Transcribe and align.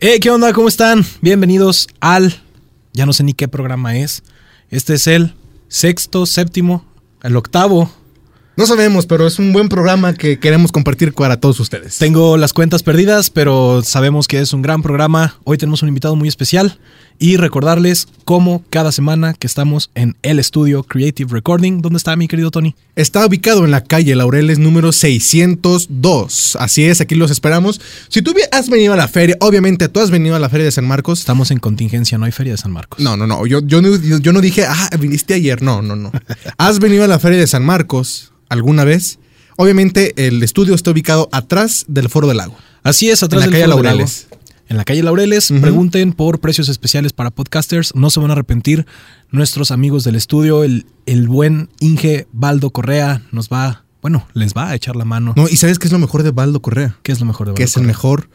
Eh, 0.00 0.20
¿qué 0.20 0.30
onda? 0.30 0.52
¿Cómo 0.52 0.68
están? 0.68 1.04
Bienvenidos 1.22 1.88
al. 1.98 2.40
Ya 2.92 3.04
no 3.04 3.12
sé 3.12 3.24
ni 3.24 3.32
qué 3.32 3.48
programa 3.48 3.96
es. 3.96 4.22
Este 4.70 4.94
es 4.94 5.08
el 5.08 5.34
sexto, 5.66 6.24
séptimo, 6.24 6.84
el 7.24 7.34
octavo. 7.34 7.90
No 8.56 8.64
sabemos, 8.64 9.06
pero 9.06 9.26
es 9.26 9.40
un 9.40 9.52
buen 9.52 9.68
programa 9.68 10.14
que 10.14 10.38
queremos 10.38 10.70
compartir 10.70 11.14
para 11.14 11.40
todos 11.40 11.58
ustedes. 11.58 11.98
Tengo 11.98 12.36
las 12.36 12.52
cuentas 12.52 12.84
perdidas, 12.84 13.30
pero 13.30 13.82
sabemos 13.82 14.28
que 14.28 14.38
es 14.38 14.52
un 14.52 14.62
gran 14.62 14.82
programa. 14.82 15.34
Hoy 15.42 15.58
tenemos 15.58 15.82
un 15.82 15.88
invitado 15.88 16.14
muy 16.14 16.28
especial 16.28 16.78
y 17.18 17.36
recordarles 17.36 18.06
cómo 18.24 18.62
cada 18.70 18.92
semana 18.92 19.34
que 19.34 19.46
estamos 19.46 19.90
en 19.94 20.16
el 20.22 20.38
estudio 20.38 20.82
Creative 20.84 21.32
Recording. 21.32 21.80
¿Dónde 21.82 21.96
está 21.96 22.14
mi 22.16 22.28
querido 22.28 22.50
Tony? 22.50 22.74
Está 22.96 23.26
ubicado 23.26 23.64
en 23.64 23.70
la 23.70 23.82
calle 23.82 24.14
Laureles 24.14 24.58
número 24.58 24.92
602. 24.92 26.56
Así 26.60 26.84
es, 26.84 27.00
aquí 27.00 27.14
los 27.14 27.30
esperamos. 27.30 27.80
Si 28.08 28.22
tú 28.22 28.34
has 28.52 28.68
venido 28.68 28.92
a 28.92 28.96
la 28.96 29.08
feria, 29.08 29.36
obviamente 29.40 29.88
tú 29.88 30.00
has 30.00 30.10
venido 30.10 30.36
a 30.36 30.38
la 30.38 30.48
feria 30.48 30.64
de 30.64 30.72
San 30.72 30.86
Marcos. 30.86 31.20
Estamos 31.20 31.50
en 31.50 31.58
contingencia, 31.58 32.18
no 32.18 32.24
hay 32.24 32.32
feria 32.32 32.52
de 32.52 32.58
San 32.58 32.72
Marcos. 32.72 33.00
No, 33.00 33.16
no, 33.16 33.26
no. 33.26 33.46
Yo, 33.46 33.60
yo, 33.64 33.82
no- 33.82 33.96
yo 33.96 34.32
no 34.32 34.40
dije, 34.40 34.64
ah, 34.66 34.90
viniste 34.98 35.34
ayer. 35.34 35.62
No, 35.62 35.82
no, 35.82 35.96
no. 35.96 36.12
has 36.58 36.78
venido 36.78 37.04
a 37.04 37.08
la 37.08 37.18
feria 37.18 37.38
de 37.38 37.46
San 37.46 37.64
Marcos 37.64 38.32
alguna 38.48 38.84
vez. 38.84 39.18
Obviamente 39.56 40.26
el 40.28 40.42
estudio 40.42 40.74
está 40.74 40.90
ubicado 40.92 41.28
atrás 41.32 41.84
del 41.88 42.08
Foro 42.08 42.28
del 42.28 42.36
Lago. 42.36 42.56
Así 42.84 43.10
es, 43.10 43.22
atrás 43.22 43.42
En 43.44 43.50
la 43.50 43.56
del 43.56 43.62
calle 43.66 43.72
Foro 43.72 43.82
del 43.82 43.84
Laureles. 43.96 44.26
Lago. 44.30 44.37
En 44.68 44.76
la 44.76 44.84
calle 44.84 45.02
Laureles, 45.02 45.50
Ujú. 45.50 45.60
pregunten 45.62 46.12
por 46.12 46.40
precios 46.40 46.68
especiales 46.68 47.12
para 47.12 47.30
podcasters. 47.30 47.94
No 47.94 48.10
se 48.10 48.20
van 48.20 48.30
a 48.30 48.34
arrepentir. 48.34 48.86
Nuestros 49.30 49.70
amigos 49.70 50.04
del 50.04 50.14
estudio, 50.14 50.62
el, 50.64 50.86
el 51.06 51.26
buen 51.28 51.70
Inge 51.80 52.26
Baldo 52.32 52.70
Correa, 52.70 53.22
nos 53.32 53.48
va, 53.48 53.84
bueno, 54.02 54.26
les 54.34 54.52
va 54.54 54.68
a 54.68 54.74
echar 54.74 54.94
la 54.96 55.04
mano. 55.06 55.32
No, 55.36 55.48
y 55.48 55.56
¿sabes 55.56 55.78
qué 55.78 55.86
es 55.86 55.92
lo 55.92 55.98
mejor 55.98 56.22
de 56.22 56.30
Baldo 56.32 56.60
Correa? 56.60 56.96
¿Qué 57.02 57.12
es 57.12 57.20
lo 57.20 57.26
mejor 57.26 57.48
de 57.48 57.54
Que 57.54 57.62
Baldo 57.62 57.70
es 57.70 57.76
el 57.78 57.82
mejor 57.84 58.28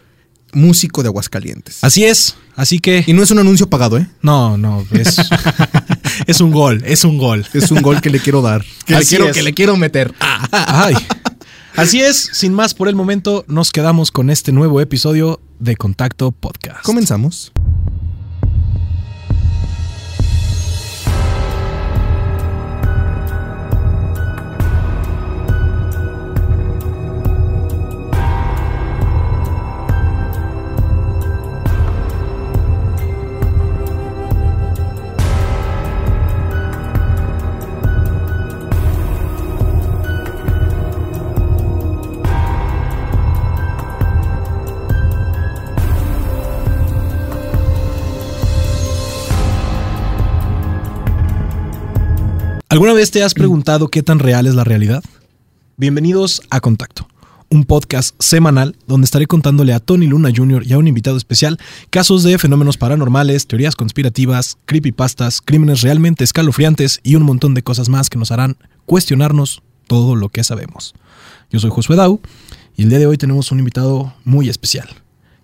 músico 0.54 1.02
de 1.04 1.10
Aguascalientes. 1.10 1.84
Así 1.84 2.04
es. 2.04 2.36
Así 2.56 2.80
que. 2.80 3.04
Y 3.06 3.14
no 3.14 3.22
es 3.24 3.32
un 3.32 3.40
anuncio 3.40 3.70
pagado, 3.70 3.98
¿eh? 3.98 4.08
No, 4.22 4.58
no, 4.58 4.86
es, 4.92 5.18
es 6.28 6.42
un 6.42 6.52
gol, 6.52 6.82
es 6.86 7.04
un 7.04 7.18
gol. 7.18 7.46
Es 7.54 7.72
un 7.72 7.82
gol 7.82 8.02
que 8.02 8.10
le 8.10 8.20
quiero 8.20 8.42
dar. 8.42 8.64
Que, 8.86 8.96
le 8.98 9.06
quiero, 9.06 9.26
es. 9.30 9.34
que 9.36 9.44
le 9.44 9.54
quiero 9.54 9.78
meter. 9.78 10.14
Ay. 10.52 10.96
Así 11.76 12.02
es, 12.02 12.30
sin 12.34 12.54
más 12.54 12.76
por 12.76 12.88
el 12.88 12.96
momento, 12.96 13.46
nos 13.48 13.72
quedamos 13.72 14.12
con 14.12 14.30
este 14.30 14.52
nuevo 14.52 14.80
episodio 14.80 15.42
de 15.64 15.76
Contacto 15.78 16.32
Podcast. 16.32 16.84
Comenzamos. 16.84 17.53
¿Alguna 52.74 52.94
vez 52.94 53.12
te 53.12 53.22
has 53.22 53.36
preguntado 53.36 53.90
qué 53.90 54.02
tan 54.02 54.18
real 54.18 54.48
es 54.48 54.56
la 54.56 54.64
realidad? 54.64 55.04
Bienvenidos 55.78 56.42
a 56.50 56.60
Contacto, 56.60 57.08
un 57.52 57.66
podcast 57.66 58.16
semanal 58.18 58.76
donde 58.88 59.06
estaré 59.06 59.28
contándole 59.28 59.74
a 59.74 59.80
Tony 59.80 60.08
Luna 60.08 60.32
Jr. 60.36 60.66
y 60.66 60.74
a 60.74 60.80
un 60.80 60.88
invitado 60.88 61.16
especial 61.16 61.60
casos 61.92 62.24
de 62.24 62.36
fenómenos 62.40 62.78
paranormales, 62.78 63.46
teorías 63.46 63.76
conspirativas, 63.76 64.58
creepypastas, 64.66 65.40
crímenes 65.40 65.82
realmente 65.82 66.24
escalofriantes 66.24 67.00
y 67.04 67.14
un 67.14 67.22
montón 67.22 67.54
de 67.54 67.62
cosas 67.62 67.90
más 67.90 68.10
que 68.10 68.18
nos 68.18 68.32
harán 68.32 68.58
cuestionarnos 68.88 69.62
todo 69.86 70.16
lo 70.16 70.30
que 70.30 70.44
sabemos. 70.44 70.96
Yo 71.52 71.60
soy 71.60 71.70
Josué 71.70 71.96
Dau 71.96 72.22
y 72.76 72.82
el 72.82 72.90
día 72.90 72.98
de 72.98 73.06
hoy 73.06 73.20
tenemos 73.20 73.52
un 73.52 73.60
invitado 73.60 74.16
muy 74.24 74.50
especial. 74.50 74.90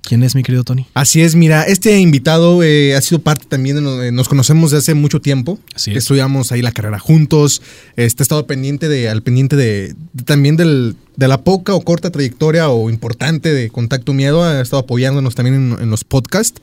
¿Quién 0.02 0.24
es 0.24 0.34
mi 0.34 0.42
querido 0.44 0.64
Tony? 0.64 0.88
Así 0.96 1.22
es, 1.22 1.36
mira, 1.36 1.64
este 1.64 2.00
invitado 2.00 2.64
eh, 2.64 2.96
ha 2.96 3.02
sido 3.02 3.20
parte 3.22 3.46
también, 3.48 3.76
de 3.84 4.08
eh, 4.08 4.12
nos 4.12 4.28
conocemos 4.28 4.72
desde 4.72 4.80
hace 4.80 4.94
mucho 4.96 5.20
tiempo. 5.22 5.60
Así 5.76 5.92
es. 5.92 5.98
Estudiamos 5.98 6.52
ahí 6.52 6.62
la 6.64 6.72
carrera 6.72 6.98
juntos. 7.00 7.62
Este, 7.96 8.22
he 8.22 8.24
estado 8.24 8.48
pendiente 8.48 8.88
de, 8.88 9.08
al 9.10 9.22
pendiente 9.22 9.56
de, 9.56 9.94
de- 10.14 10.24
también 10.24 10.56
del, 10.56 10.96
de 11.16 11.28
la 11.28 11.42
poca 11.44 11.76
o 11.76 11.82
corta 11.82 12.10
trayectoria 12.12 12.70
o 12.70 12.90
importante 12.90 13.54
de 13.54 13.70
Contacto 13.70 14.14
Miedo. 14.14 14.44
Ha 14.44 14.62
estado 14.62 14.82
apoyándonos 14.82 15.36
también 15.36 15.74
en, 15.74 15.84
en 15.84 15.90
los 15.92 16.04
podcasts. 16.04 16.60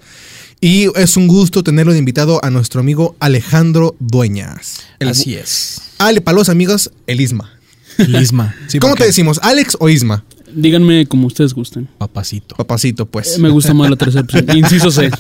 Y 0.61 0.89
es 0.99 1.17
un 1.19 1.29
gusto 1.29 1.63
tenerlo 1.63 1.93
de 1.93 1.99
invitado 1.99 2.43
a 2.45 2.51
nuestro 2.51 2.81
amigo 2.81 3.15
Alejandro 3.21 3.95
Dueñas. 4.01 4.81
El- 4.99 5.09
Así 5.11 5.35
es. 5.37 5.83
Ale, 5.99 6.21
para 6.21 6.37
los 6.37 6.49
amigos, 6.49 6.91
el 7.07 7.21
Isma. 7.21 7.53
Lisma. 7.99 8.57
Sí, 8.69 8.79
¿Cómo 8.81 8.95
te 8.97 9.05
decimos? 9.05 9.39
¿Alex 9.43 9.77
o 9.79 9.89
Isma? 9.89 10.25
Díganme 10.57 11.07
como 11.07 11.27
ustedes 11.27 11.53
gusten. 11.53 11.87
Papacito. 11.99 12.57
Papacito, 12.57 13.05
pues. 13.07 13.37
Eh, 13.37 13.41
Me 13.41 13.51
gusta 13.51 13.75
más 13.75 13.91
la 13.91 13.97
tercera 13.97 14.23
opción. 14.23 14.47
Inciso 14.57 14.91
C. 14.91 15.11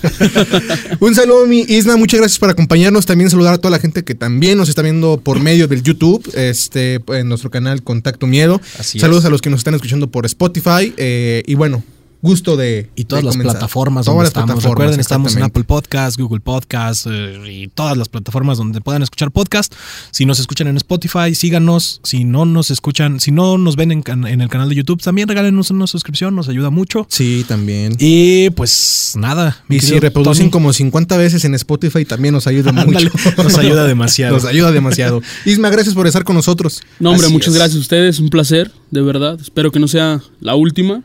Un 1.01 1.15
saludo, 1.15 1.47
mi 1.47 1.61
Isna. 1.61 1.97
Muchas 1.97 2.21
gracias 2.21 2.39
por 2.39 2.49
acompañarnos. 2.49 3.05
También 3.05 3.29
saludar 3.31 3.55
a 3.55 3.59
toda 3.59 3.71
la 3.73 3.79
gente 3.79 4.03
que 4.03 4.15
también 4.15 4.57
nos 4.57 4.69
está 4.71 4.81
viendo 4.83 5.21
por 5.23 5.39
medio 5.41 5.69
del 5.69 5.83
YouTube, 5.83 6.27
este, 6.35 7.03
en 7.09 7.29
nuestro 7.29 7.51
canal 7.51 7.83
Contacto 7.83 8.27
Miedo. 8.27 8.61
Así 8.79 8.99
Saludos 8.99 9.25
es. 9.25 9.27
a 9.27 9.31
los 9.31 9.43
que 9.43 9.51
nos 9.51 9.59
están 9.61 9.75
escuchando 9.75 10.11
por 10.11 10.25
Spotify. 10.27 10.95
eh, 10.97 11.43
y 11.47 11.55
bueno, 11.55 11.83
gusto 12.27 12.57
de. 12.57 12.91
Y 12.97 13.05
todas 13.05 13.23
de 13.23 13.27
las 13.27 13.35
comenzar. 13.37 13.59
plataformas 13.59 14.05
Todas 14.05 14.15
donde 14.17 14.23
las 14.25 14.29
estamos. 14.29 14.47
plataformas, 14.49 14.73
Recuerden, 14.79 15.01
estamos 15.01 15.37
en. 15.37 15.43
Apple 15.43 15.65
Podcast, 15.65 16.19
Google 16.19 16.41
Podcast 16.41 17.07
eh, 17.09 17.41
y 17.51 17.69
todas 17.69 17.97
las 17.97 18.09
plataformas 18.09 18.59
donde 18.59 18.81
puedan 18.81 19.03
escuchar 19.03 19.31
podcast. 19.31 19.73
Si 20.11 20.27
nos 20.27 20.39
escuchan 20.41 20.67
en 20.69 20.77
Spotify, 20.77 21.35
síganos. 21.35 22.01
Si 22.05 22.25
no 22.25 22.45
nos 22.45 22.71
escuchan, 22.71 23.21
si 23.21 23.31
no 23.33 23.57
nos 23.59 23.77
ven 23.77 23.93
en, 23.93 24.03
can- 24.03 24.27
en 24.27 24.41
el 24.41 24.49
canal 24.49 24.69
de 24.69 24.75
YouTube, 24.75 25.01
también 25.03 25.29
regálenos 25.29 25.71
una 25.71 25.87
suscripción, 25.87 26.35
nos 26.35 26.49
ayuda 26.49 26.71
mucho. 26.71 27.07
Sí, 27.09 27.45
también. 27.49 27.97
Y 27.99 28.51
pues 28.51 29.15
nada. 29.17 29.63
mi 29.69 29.77
Y 29.77 29.81
si 29.81 29.99
reproducen 29.99 30.45
Tony, 30.47 30.51
como 30.51 30.73
50 30.73 31.17
veces 31.17 31.45
en 31.45 31.55
Spotify, 31.55 32.05
también 32.05 32.35
nos 32.35 32.47
ayuda 32.47 32.71
Ándale, 32.77 33.11
mucho. 33.11 33.43
nos 33.43 33.57
ayuda 33.59 33.87
demasiado. 33.87 34.35
Nos 34.37 34.45
ayuda 34.45 34.71
demasiado. 34.73 35.23
Isma, 35.45 35.71
gracias 35.71 35.95
por 35.95 36.07
estar 36.07 36.25
con 36.25 36.37
nosotros. 36.37 36.83
No, 37.01 37.11
hombre, 37.11 37.27
Así 37.27 37.33
muchas 37.33 37.49
es. 37.49 37.55
gracias 37.55 37.77
a 37.77 37.81
ustedes. 37.81 38.19
Un 38.19 38.29
placer, 38.31 38.71
de 38.91 39.01
verdad. 39.03 39.39
Espero 39.41 39.71
que 39.71 39.79
no 39.79 39.89
sea 39.89 40.21
la 40.41 40.55
última. 40.57 41.03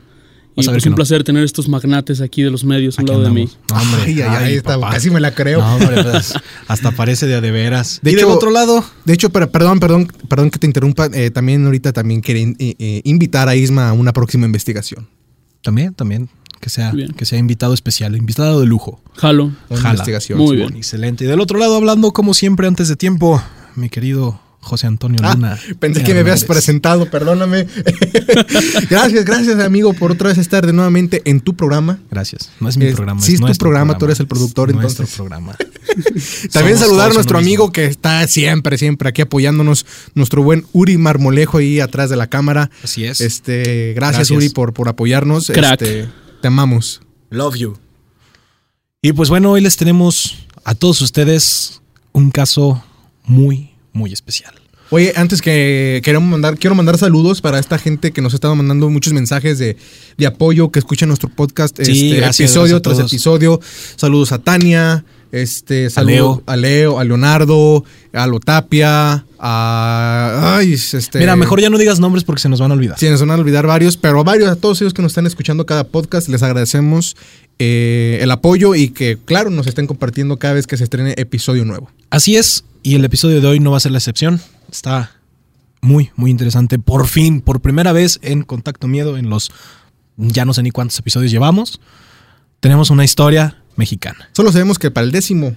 Y 0.53 0.63
pues 0.65 0.83
que 0.83 0.89
un 0.89 0.91
no. 0.91 0.95
placer 0.97 1.23
tener 1.23 1.43
estos 1.45 1.69
magnates 1.69 2.19
aquí 2.19 2.41
de 2.43 2.51
los 2.51 2.63
medios 2.65 2.99
a 2.99 3.01
un 3.03 3.07
lado 3.07 3.23
de 3.23 3.29
mí. 3.29 3.49
No, 3.69 3.75
hombre, 3.81 4.01
Ay, 4.05 4.21
ay, 4.21 4.29
ay, 4.43 4.53
está- 4.55 4.75
papá. 4.79 4.91
casi 4.93 5.09
me 5.09 5.19
la 5.21 5.33
creo. 5.33 5.59
No, 5.61 5.75
hombre, 5.75 6.03
pues, 6.03 6.33
hasta 6.67 6.91
parece 6.91 7.25
de 7.25 7.35
a 7.35 7.41
de 7.41 7.51
veras. 7.51 7.99
De 8.03 8.11
y 8.11 8.15
del 8.15 8.25
hecho- 8.25 8.33
otro 8.33 8.51
lado, 8.51 8.83
De 9.05 9.13
hecho, 9.13 9.29
pero, 9.29 9.49
perdón, 9.49 9.79
perdón, 9.79 10.07
perdón 10.27 10.49
que 10.51 10.59
te 10.59 10.67
interrumpa. 10.67 11.05
eh, 11.13 11.31
también 11.31 11.65
ahorita 11.65 11.93
también 11.93 12.21
quería 12.21 12.47
eh, 12.59 12.75
eh, 12.79 13.01
invitar 13.05 13.47
a 13.47 13.55
Isma 13.55 13.89
a 13.89 13.93
una 13.93 14.11
próxima 14.13 14.45
investigación. 14.45 15.07
también, 15.63 15.93
también, 15.93 16.27
que 16.59 16.69
sea, 16.69 16.91
Bien. 16.91 17.11
que 17.13 17.23
sea 17.25 17.37
invitado 17.39 17.73
especial, 17.73 18.15
invitado 18.17 18.59
de 18.59 18.65
lujo. 18.65 19.01
Jalo. 19.15 19.51
Jala. 19.69 19.91
investigación. 19.91 20.37
Muy 20.37 20.57
bien. 20.57 20.75
Excelente. 20.75 21.23
Y 21.23 21.27
del 21.27 21.39
otro 21.39 21.59
lado, 21.59 21.75
hablando 21.77 22.11
como 22.11 22.33
siempre 22.33 22.67
antes 22.67 22.87
de 22.89 22.95
tiempo, 22.97 23.41
mi 23.75 23.89
querido 23.89 24.41
José 24.61 24.87
Antonio 24.87 25.19
Ah, 25.23 25.33
Luna. 25.33 25.59
pensé 25.79 26.03
que 26.03 26.13
me 26.13 26.19
habías 26.21 26.43
presentado, 26.45 27.09
perdóname. 27.09 27.65
gracias, 28.89 29.25
gracias, 29.25 29.59
amigo, 29.59 29.93
por 29.93 30.11
otra 30.11 30.29
vez 30.29 30.37
estar 30.37 30.65
de 30.65 30.71
nuevamente 30.73 31.21
en 31.25 31.41
tu 31.41 31.55
programa. 31.55 31.99
Gracias. 32.09 32.51
No 32.59 32.69
es 32.69 32.77
mi 32.77 32.85
Es- 32.85 32.95
programa. 32.95 33.21
sí, 33.21 33.33
es 33.33 33.39
tu 33.41 33.53
programa, 33.57 33.97
tú 33.97 34.05
eres 34.05 34.19
el 34.19 34.27
productor, 34.27 34.69
Es 34.69 34.75
entonces. 34.75 34.99
Nuestro 34.99 35.15
programa. 35.17 35.55
También 36.53 36.77
Somos 36.77 36.79
saludar 36.79 37.11
a 37.11 37.13
nuestro 37.13 37.37
amigo 37.37 37.63
mismo. 37.65 37.71
que 37.73 37.85
está 37.85 38.25
siempre, 38.27 38.77
siempre 38.77 39.09
aquí 39.09 39.21
apoyándonos, 39.23 39.85
nuestro 40.13 40.43
buen 40.43 40.65
Uri 40.73 40.97
Marmolejo 40.97 41.57
ahí 41.57 41.79
atrás 41.79 42.09
de 42.09 42.15
la 42.15 42.27
cámara. 42.27 42.69
Así 42.83 43.03
es. 43.05 43.19
Este, 43.21 43.93
gracias, 43.95 44.27
Gracias. 44.29 44.31
Uri 44.37 44.49
por, 44.49 44.73
por 44.73 44.87
apoyarnos. 44.89 45.47
Crack. 45.47 45.81
Este, 45.81 46.07
te 46.41 46.47
amamos. 46.47 47.01
Love 47.29 47.55
you. 47.55 47.77
Y 49.01 49.13
pues 49.13 49.29
bueno, 49.29 49.51
hoy 49.51 49.61
les 49.61 49.75
tenemos 49.77 50.37
a 50.63 50.75
todos 50.75 51.01
ustedes 51.01 51.81
un 52.11 52.29
caso 52.29 52.83
muy, 53.23 53.70
muy 53.93 54.13
especial. 54.13 54.53
Oye, 54.93 55.13
antes 55.15 55.41
que 55.41 56.01
queremos 56.03 56.29
mandar, 56.29 56.57
quiero 56.57 56.75
mandar 56.75 56.97
saludos 56.97 57.39
para 57.39 57.59
esta 57.59 57.77
gente 57.77 58.11
que 58.11 58.21
nos 58.21 58.33
ha 58.33 58.35
estado 58.35 58.55
mandando 58.57 58.89
muchos 58.89 59.13
mensajes 59.13 59.57
de, 59.57 59.77
de 60.17 60.25
apoyo, 60.27 60.69
que 60.69 60.79
escuchan 60.79 61.07
nuestro 61.07 61.29
podcast 61.29 61.77
Sí, 61.81 62.09
este, 62.09 62.17
gracias, 62.17 62.49
episodio 62.51 62.81
gracias 62.81 62.97
tras 62.97 63.07
episodio. 63.07 63.61
Saludos 63.95 64.33
a 64.33 64.39
Tania, 64.39 65.05
este, 65.31 65.89
saludos 65.89 66.41
a 66.45 66.57
Leo, 66.57 66.99
a 66.99 67.05
Leonardo, 67.05 67.85
a 68.11 68.27
Lotapia, 68.27 69.25
a 69.39 70.57
ay, 70.57 70.73
este 70.73 71.19
Mira, 71.19 71.37
mejor 71.37 71.61
ya 71.61 71.69
no 71.69 71.77
digas 71.77 72.01
nombres 72.01 72.25
porque 72.25 72.41
se 72.41 72.49
nos 72.49 72.59
van 72.59 72.71
a 72.71 72.73
olvidar. 72.73 72.99
Sí, 72.99 73.09
nos 73.09 73.21
van 73.21 73.31
a 73.31 73.35
olvidar 73.35 73.65
varios, 73.65 73.95
pero 73.95 74.19
a 74.19 74.23
varios, 74.23 74.49
a 74.49 74.57
todos 74.57 74.81
ellos 74.81 74.93
que 74.93 75.01
nos 75.01 75.13
están 75.13 75.25
escuchando 75.25 75.65
cada 75.65 75.85
podcast, 75.85 76.27
les 76.27 76.43
agradecemos 76.43 77.15
eh, 77.59 78.19
el 78.21 78.29
apoyo 78.31 78.75
y 78.75 78.89
que, 78.89 79.17
claro, 79.23 79.51
nos 79.51 79.67
estén 79.67 79.87
compartiendo 79.87 80.37
cada 80.37 80.55
vez 80.55 80.67
que 80.67 80.75
se 80.75 80.83
estrene 80.83 81.13
episodio 81.15 81.63
nuevo. 81.63 81.89
Así 82.09 82.35
es, 82.35 82.65
y 82.83 82.95
el 82.95 83.05
episodio 83.05 83.41
de 83.41 83.47
hoy 83.47 83.59
no 83.59 83.71
va 83.71 83.77
a 83.77 83.81
ser 83.81 83.91
la 83.91 83.97
excepción. 83.99 84.41
Está 84.71 85.11
muy, 85.81 86.11
muy 86.15 86.31
interesante. 86.31 86.79
Por 86.79 87.07
fin, 87.07 87.41
por 87.41 87.61
primera 87.61 87.91
vez 87.91 88.19
en 88.21 88.43
Contacto 88.43 88.87
Miedo, 88.87 89.17
en 89.17 89.29
los 89.29 89.51
ya 90.17 90.45
no 90.45 90.53
sé 90.53 90.63
ni 90.63 90.71
cuántos 90.71 90.97
episodios 90.99 91.31
llevamos. 91.31 91.79
tenemos 92.59 92.89
una 92.89 93.03
historia 93.03 93.57
mexicana. 93.75 94.29
Solo 94.33 94.51
sabemos 94.51 94.77
que 94.77 94.91
para 94.91 95.05
el 95.05 95.11
décimo 95.11 95.55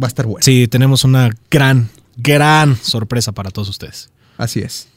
va 0.00 0.06
a 0.06 0.08
estar 0.08 0.26
bueno. 0.26 0.44
Sí, 0.44 0.68
tenemos 0.68 1.04
una 1.04 1.30
gran, 1.50 1.88
gran 2.16 2.76
sorpresa 2.76 3.32
para 3.32 3.50
todos 3.50 3.68
ustedes. 3.68 4.10
Así 4.36 4.60
es. 4.60 4.88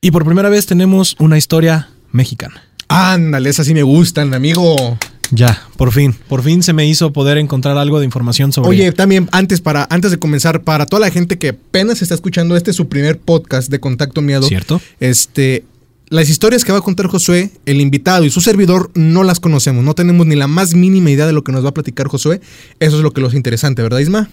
Y 0.00 0.12
por 0.12 0.24
primera 0.24 0.48
vez 0.48 0.66
tenemos 0.66 1.16
una 1.18 1.36
historia 1.36 1.90
mexicana. 2.12 2.62
Ándale, 2.88 3.50
esas 3.50 3.66
sí 3.66 3.74
me 3.74 3.82
gustan, 3.82 4.32
amigo. 4.34 4.98
Ya, 5.30 5.62
por 5.76 5.92
fin, 5.92 6.14
por 6.28 6.42
fin 6.42 6.62
se 6.62 6.72
me 6.72 6.86
hizo 6.86 7.12
poder 7.12 7.38
encontrar 7.38 7.78
algo 7.78 7.98
de 8.00 8.04
información 8.04 8.52
sobre. 8.52 8.68
Oye, 8.70 8.92
también 8.92 9.28
antes 9.32 9.60
para 9.60 9.86
antes 9.90 10.10
de 10.10 10.18
comenzar, 10.18 10.62
para 10.62 10.86
toda 10.86 11.00
la 11.00 11.10
gente 11.10 11.38
que 11.38 11.50
apenas 11.50 12.02
está 12.02 12.14
escuchando 12.14 12.56
este 12.56 12.72
su 12.72 12.88
primer 12.88 13.18
podcast 13.18 13.70
de 13.70 13.78
Contacto 13.78 14.22
Miedo, 14.22 14.42
¿cierto? 14.42 14.80
Este, 14.98 15.64
las 16.08 16.28
historias 16.28 16.64
que 16.64 16.72
va 16.72 16.78
a 16.78 16.82
contar 16.82 17.06
Josué, 17.06 17.52
el 17.66 17.80
invitado 17.80 18.24
y 18.24 18.30
su 18.30 18.40
servidor 18.40 18.90
no 18.94 19.22
las 19.22 19.38
conocemos, 19.38 19.84
no 19.84 19.94
tenemos 19.94 20.26
ni 20.26 20.34
la 20.34 20.48
más 20.48 20.74
mínima 20.74 21.10
idea 21.10 21.26
de 21.26 21.32
lo 21.32 21.44
que 21.44 21.52
nos 21.52 21.64
va 21.64 21.68
a 21.68 21.74
platicar 21.74 22.08
Josué. 22.08 22.40
Eso 22.80 22.96
es 22.96 23.02
lo 23.02 23.12
que 23.12 23.20
lo 23.20 23.28
hace 23.28 23.36
interesante, 23.36 23.82
¿verdad, 23.82 24.00
Isma? 24.00 24.28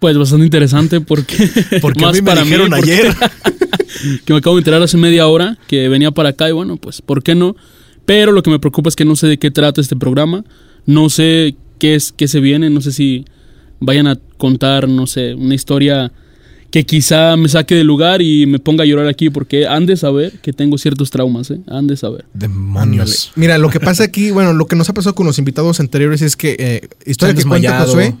Pues 0.00 0.18
bastante 0.18 0.44
interesante 0.44 1.00
porque 1.00 1.48
Porque 1.80 2.04
a 2.04 2.12
mí 2.12 2.20
me 2.20 2.34
dijeron 2.34 2.70
porque- 2.70 2.92
ayer. 2.92 3.16
que 4.24 4.32
me 4.32 4.38
acabo 4.40 4.56
de 4.56 4.60
enterar 4.60 4.82
hace 4.82 4.96
media 4.96 5.26
hora 5.28 5.56
que 5.68 5.88
venía 5.88 6.10
para 6.10 6.30
acá 6.30 6.48
y 6.48 6.52
bueno, 6.52 6.76
pues 6.76 7.00
¿por 7.00 7.22
qué 7.22 7.34
no? 7.34 7.56
Pero 8.06 8.32
lo 8.32 8.42
que 8.42 8.50
me 8.50 8.58
preocupa 8.58 8.88
es 8.88 8.96
que 8.96 9.04
no 9.04 9.16
sé 9.16 9.26
de 9.26 9.38
qué 9.38 9.50
trata 9.50 9.80
este 9.80 9.96
programa, 9.96 10.44
no 10.86 11.10
sé 11.10 11.56
qué 11.78 11.94
es 11.96 12.12
qué 12.12 12.28
se 12.28 12.40
viene, 12.40 12.70
no 12.70 12.80
sé 12.80 12.92
si 12.92 13.24
vayan 13.80 14.06
a 14.06 14.18
contar, 14.38 14.88
no 14.88 15.06
sé, 15.06 15.34
una 15.34 15.54
historia 15.54 16.12
que 16.70 16.84
quizá 16.84 17.36
me 17.36 17.48
saque 17.48 17.74
del 17.74 17.86
lugar 17.86 18.22
y 18.22 18.46
me 18.46 18.58
ponga 18.58 18.82
a 18.84 18.86
llorar 18.86 19.08
aquí 19.08 19.30
porque 19.30 19.66
han 19.66 19.86
de 19.86 19.96
saber 19.96 20.32
que 20.42 20.52
tengo 20.52 20.78
ciertos 20.78 21.10
traumas, 21.10 21.50
¿eh? 21.50 21.60
Han 21.68 21.86
de 21.86 21.96
saber. 21.96 22.24
Ándale. 22.34 22.48
Demonios. 22.48 23.32
Mira, 23.34 23.58
lo 23.58 23.70
que 23.70 23.80
pasa 23.80 24.04
aquí, 24.04 24.30
bueno, 24.30 24.52
lo 24.52 24.66
que 24.66 24.76
nos 24.76 24.88
ha 24.88 24.94
pasado 24.94 25.14
con 25.14 25.26
los 25.26 25.38
invitados 25.38 25.80
anteriores 25.80 26.22
es 26.22 26.36
que 26.36 26.56
eh, 26.58 26.88
historia 27.04 27.34
que 27.34 27.44
cuenta. 27.44 27.80
Josué, 27.80 28.14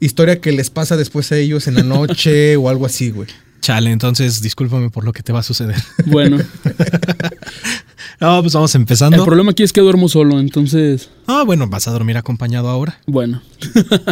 historia 0.00 0.40
que 0.40 0.52
les 0.52 0.70
pasa 0.70 0.96
después 0.96 1.30
a 1.32 1.38
ellos 1.38 1.66
en 1.66 1.74
la 1.74 1.82
noche 1.82 2.56
o 2.56 2.68
algo 2.68 2.86
así, 2.86 3.10
güey. 3.10 3.28
Chale, 3.62 3.90
entonces 3.92 4.42
discúlpame 4.42 4.90
por 4.90 5.04
lo 5.04 5.12
que 5.12 5.22
te 5.22 5.32
va 5.32 5.38
a 5.40 5.42
suceder. 5.42 5.76
Bueno, 6.06 6.36
No, 8.20 8.40
pues 8.42 8.52
vamos 8.52 8.74
el 8.74 8.80
empezando. 8.82 9.24
problema 9.24 9.50
aquí 9.52 9.62
es 9.62 9.72
que 9.72 9.80
duermo 9.80 10.08
solo, 10.08 10.38
entonces, 10.38 11.10
Ah, 11.26 11.42
bueno, 11.46 11.66
vas 11.68 11.88
a 11.88 11.92
dormir 11.92 12.16
acompañado 12.16 12.68
ahora. 12.68 13.00
bueno, 13.06 13.42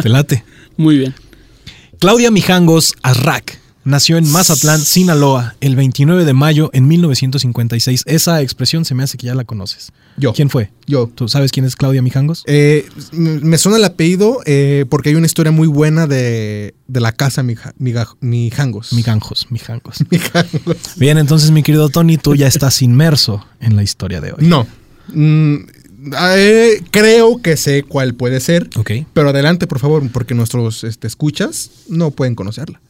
Te 0.01 0.09
late. 0.09 0.43
muy 0.77 0.97
bien. 0.97 1.13
Claudia 1.99 2.31
Mijangos 2.31 2.93
Arrac 3.03 3.59
nació 3.83 4.17
en 4.17 4.29
Mazatlán, 4.31 4.79
Sinaloa, 4.79 5.55
el 5.61 5.75
29 5.75 6.25
de 6.25 6.33
mayo 6.33 6.69
en 6.73 6.87
1956. 6.87 8.03
Esa 8.05 8.41
expresión 8.41 8.85
se 8.85 8.95
me 8.95 9.03
hace 9.03 9.17
que 9.17 9.27
ya 9.27 9.35
la 9.35 9.43
conoces. 9.43 9.91
Yo. 10.17 10.33
¿Quién 10.33 10.49
fue? 10.49 10.71
Yo. 10.87 11.09
¿Tú 11.13 11.27
sabes 11.27 11.51
quién 11.51 11.65
es 11.65 11.75
Claudia 11.75 12.01
Mijangos? 12.01 12.43
Eh, 12.47 12.87
me 13.11 13.57
suena 13.57 13.77
el 13.77 13.85
apellido 13.85 14.39
eh, 14.45 14.85
porque 14.89 15.09
hay 15.09 15.15
una 15.15 15.25
historia 15.25 15.51
muy 15.51 15.67
buena 15.67 16.07
de, 16.07 16.75
de 16.87 16.99
la 16.99 17.11
casa 17.11 17.43
Mijangos. 17.43 18.15
Mijangos, 18.21 18.91
Mijangos. 18.91 19.97
Mijangos. 20.09 20.97
Bien, 20.97 21.17
entonces 21.17 21.51
mi 21.51 21.63
querido 21.63 21.89
Tony, 21.89 22.17
tú 22.17 22.35
ya 22.35 22.47
estás 22.47 22.81
inmerso 22.81 23.45
en 23.59 23.75
la 23.75 23.83
historia 23.83 24.21
de 24.21 24.33
hoy. 24.33 24.47
No. 24.47 24.67
Mm, 25.13 25.55
eh, 26.17 26.83
creo 26.91 27.41
que 27.41 27.57
sé 27.57 27.83
cuál 27.83 28.13
puede 28.13 28.39
ser. 28.39 28.69
Ok. 28.75 28.91
Pero 29.13 29.29
adelante, 29.29 29.67
por 29.67 29.79
favor, 29.79 30.07
porque 30.11 30.33
nuestros 30.33 30.83
este, 30.83 31.07
escuchas 31.07 31.71
no 31.87 32.11
pueden 32.11 32.35
conocerla. 32.35 32.81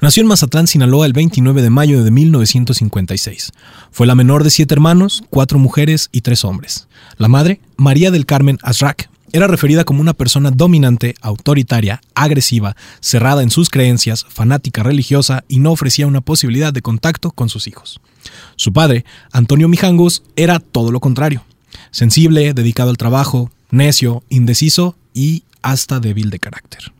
Nació 0.00 0.22
en 0.22 0.28
Mazatlán, 0.28 0.66
Sinaloa, 0.66 1.06
el 1.06 1.12
29 1.12 1.62
de 1.62 1.70
mayo 1.70 2.04
de 2.04 2.10
1956. 2.10 3.52
Fue 3.90 4.06
la 4.06 4.14
menor 4.14 4.44
de 4.44 4.50
siete 4.50 4.74
hermanos, 4.74 5.24
cuatro 5.30 5.58
mujeres 5.58 6.08
y 6.12 6.22
tres 6.22 6.44
hombres. 6.44 6.88
La 7.16 7.28
madre, 7.28 7.60
María 7.76 8.10
del 8.10 8.26
Carmen 8.26 8.58
Azrak, 8.62 9.10
era 9.32 9.46
referida 9.46 9.84
como 9.84 10.00
una 10.00 10.14
persona 10.14 10.50
dominante, 10.50 11.14
autoritaria, 11.20 12.00
agresiva, 12.14 12.76
cerrada 13.00 13.42
en 13.42 13.50
sus 13.50 13.68
creencias, 13.68 14.24
fanática 14.28 14.82
religiosa 14.82 15.44
y 15.48 15.58
no 15.60 15.72
ofrecía 15.72 16.06
una 16.06 16.22
posibilidad 16.22 16.72
de 16.72 16.80
contacto 16.80 17.30
con 17.30 17.50
sus 17.50 17.66
hijos. 17.66 18.00
Su 18.56 18.72
padre, 18.72 19.04
Antonio 19.30 19.68
Mijangos, 19.68 20.22
era 20.36 20.60
todo 20.60 20.92
lo 20.92 21.00
contrario. 21.00 21.44
Sensible, 21.90 22.52
dedicado 22.54 22.90
al 22.90 22.96
trabajo, 22.96 23.50
necio, 23.70 24.22
indeciso 24.28 24.96
y 25.14 25.44
hasta 25.62 26.00
débil 26.00 26.30
de 26.30 26.38
carácter. 26.38 26.92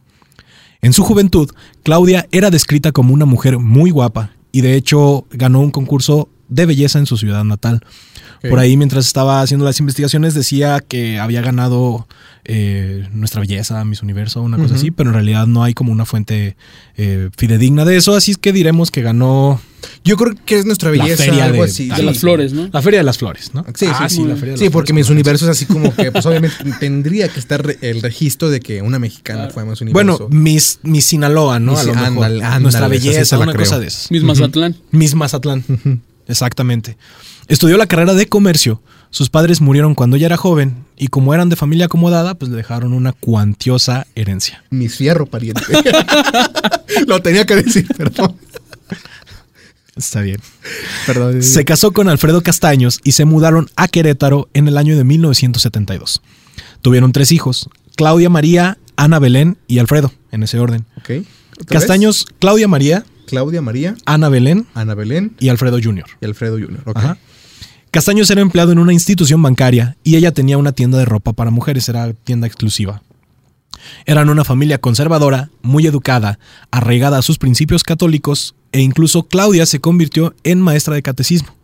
En 0.80 0.92
su 0.92 1.02
juventud, 1.02 1.50
Claudia 1.82 2.26
era 2.30 2.50
descrita 2.50 2.92
como 2.92 3.14
una 3.14 3.24
mujer 3.24 3.58
muy 3.58 3.90
guapa 3.90 4.30
y 4.52 4.60
de 4.60 4.74
hecho 4.74 5.26
ganó 5.30 5.60
un 5.60 5.70
concurso 5.70 6.28
de 6.48 6.66
belleza 6.66 6.98
en 6.98 7.06
su 7.06 7.16
ciudad 7.16 7.44
natal. 7.44 7.84
Por 8.48 8.58
ahí, 8.58 8.76
mientras 8.76 9.06
estaba 9.06 9.40
haciendo 9.42 9.64
las 9.64 9.80
investigaciones, 9.80 10.34
decía 10.34 10.80
que 10.86 11.18
había 11.18 11.40
ganado 11.42 12.06
eh, 12.44 13.06
Nuestra 13.12 13.40
Belleza, 13.40 13.84
Miss 13.84 14.02
Universo, 14.02 14.40
una 14.42 14.56
cosa 14.56 14.74
así, 14.76 14.90
pero 14.90 15.10
en 15.10 15.14
realidad 15.14 15.46
no 15.46 15.64
hay 15.64 15.74
como 15.74 15.92
una 15.92 16.06
fuente 16.06 16.56
eh, 16.96 17.30
fidedigna 17.36 17.84
de 17.84 17.96
eso, 17.96 18.14
así 18.14 18.30
es 18.32 18.38
que 18.38 18.52
diremos 18.52 18.90
que 18.90 19.02
ganó 19.02 19.60
Yo 20.04 20.16
creo 20.16 20.34
que 20.46 20.58
es 20.58 20.64
nuestra 20.64 20.90
La 20.90 21.02
belleza, 21.04 21.24
feria 21.24 21.44
algo 21.44 21.62
de- 21.64 21.70
así. 21.70 21.88
De 21.88 21.96
Sí. 21.96 22.02
las 22.02 22.18
flores, 22.20 22.52
¿no? 22.52 22.68
la 22.72 22.80
Feria 22.82 23.00
de 23.00 23.04
las 23.04 23.18
Flores, 23.18 23.50
¿no? 23.54 23.64
Sí, 23.74 23.86
Ah, 23.92 24.08
sí, 24.08 24.24
la 24.24 24.34
Feria 24.36 24.52
de 24.52 24.58
Sí, 24.58 24.64
las 24.64 24.72
porque 24.72 24.92
Miss 24.94 25.10
Universo 25.10 25.44
es 25.44 25.50
así 25.50 25.66
como 25.66 25.94
que, 25.94 26.10
pues 26.10 26.24
obviamente 26.26 26.56
tendría 26.80 27.28
que 27.28 27.38
estar 27.40 27.64
el 27.82 28.00
registro 28.02 28.48
de 28.50 28.60
que 28.60 28.80
una 28.82 28.98
mexicana 28.98 29.50
fue 29.50 29.64
Miss 29.66 29.80
Bueno, 29.92 30.16
Universo. 30.16 30.28
Miss, 30.30 30.78
Miss 30.84 31.04
Sinaloa, 31.06 31.60
¿no? 31.60 31.72
Miss- 31.72 31.80
A 31.80 31.84
lo 31.84 31.94
mejor. 31.94 32.06
ándale, 32.08 32.44
ándale, 32.44 32.62
Nuestra 32.62 32.88
belleza, 32.88 33.36
la 33.36 33.42
una 33.44 33.52
creo. 33.52 33.64
cosa 33.66 33.78
de 33.78 33.88
esas. 33.88 34.10
Miss 34.10 34.22
Mazatlán. 34.22 34.76
Miss 34.90 35.14
Mazatlán. 35.14 35.64
Exactamente. 36.28 36.96
Estudió 37.48 37.76
la 37.76 37.86
carrera 37.86 38.14
de 38.14 38.28
comercio. 38.28 38.80
Sus 39.10 39.30
padres 39.30 39.62
murieron 39.62 39.94
cuando 39.94 40.16
ella 40.16 40.26
era 40.26 40.36
joven 40.36 40.84
y 40.96 41.08
como 41.08 41.32
eran 41.32 41.48
de 41.48 41.56
familia 41.56 41.86
acomodada, 41.86 42.34
pues 42.34 42.50
le 42.50 42.58
dejaron 42.58 42.92
una 42.92 43.12
cuantiosa 43.12 44.06
herencia. 44.14 44.62
Miss 44.70 44.96
Fierro, 44.96 45.24
pariente. 45.24 45.62
Lo 47.06 47.20
tenía 47.22 47.46
que 47.46 47.56
decir, 47.56 47.86
perdón. 47.96 48.36
Está 49.96 50.20
bien. 50.20 50.40
Perdón. 51.06 51.42
Se 51.42 51.64
casó 51.64 51.92
con 51.92 52.08
Alfredo 52.08 52.42
Castaños 52.42 53.00
y 53.02 53.12
se 53.12 53.24
mudaron 53.24 53.68
a 53.76 53.88
Querétaro 53.88 54.48
en 54.52 54.68
el 54.68 54.76
año 54.76 54.96
de 54.96 55.04
1972. 55.04 56.22
Tuvieron 56.82 57.12
tres 57.12 57.32
hijos, 57.32 57.68
Claudia 57.96 58.28
María, 58.28 58.78
Ana 58.96 59.18
Belén 59.18 59.56
y 59.66 59.78
Alfredo, 59.78 60.12
en 60.30 60.42
ese 60.42 60.60
orden. 60.60 60.84
Ok. 60.98 61.26
¿Otra 61.60 61.80
Castaños, 61.80 62.26
Claudia 62.38 62.68
María? 62.68 63.04
Claudia 63.28 63.62
María, 63.62 63.94
Ana 64.06 64.28
Belén 64.28 64.66
Ana 64.74 64.94
Belén 64.94 65.34
y 65.38 65.50
Alfredo 65.50 65.78
Jr. 65.82 66.06
y 66.20 66.24
Alfredo 66.24 66.58
Jr. 66.58 66.82
Ok. 66.86 66.96
Ajá. 66.96 67.18
Castaños 67.90 68.30
era 68.30 68.42
empleado 68.42 68.72
en 68.72 68.78
una 68.78 68.92
institución 68.92 69.42
bancaria 69.42 69.96
y 70.04 70.16
ella 70.16 70.32
tenía 70.32 70.58
una 70.58 70.72
tienda 70.72 70.98
de 70.98 71.04
ropa 71.04 71.32
para 71.32 71.50
mujeres, 71.50 71.88
era 71.88 72.12
tienda 72.12 72.46
exclusiva. 72.46 73.02
Eran 74.04 74.28
una 74.28 74.44
familia 74.44 74.78
conservadora, 74.78 75.50
muy 75.62 75.86
educada, 75.86 76.38
arraigada 76.70 77.18
a 77.18 77.22
sus 77.22 77.38
principios 77.38 77.84
católicos 77.84 78.54
e 78.72 78.80
incluso 78.80 79.22
Claudia 79.24 79.64
se 79.66 79.80
convirtió 79.80 80.34
en 80.44 80.60
maestra 80.60 80.94
de 80.94 81.02
catecismo. 81.02 81.54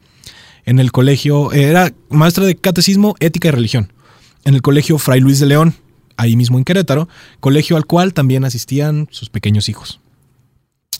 En 0.64 0.78
el 0.78 0.92
colegio, 0.92 1.52
eh, 1.52 1.64
era 1.64 1.92
maestra 2.08 2.44
de 2.44 2.56
catecismo, 2.56 3.16
ética 3.20 3.48
y 3.48 3.50
religión. 3.50 3.92
En 4.44 4.54
el 4.54 4.62
colegio 4.62 4.98
Fray 4.98 5.20
Luis 5.20 5.40
de 5.40 5.46
León, 5.46 5.74
ahí 6.16 6.36
mismo 6.36 6.56
en 6.56 6.64
Querétaro, 6.64 7.08
colegio 7.40 7.76
al 7.76 7.84
cual 7.84 8.14
también 8.14 8.44
asistían 8.44 9.08
sus 9.10 9.28
pequeños 9.28 9.68
hijos. 9.68 10.00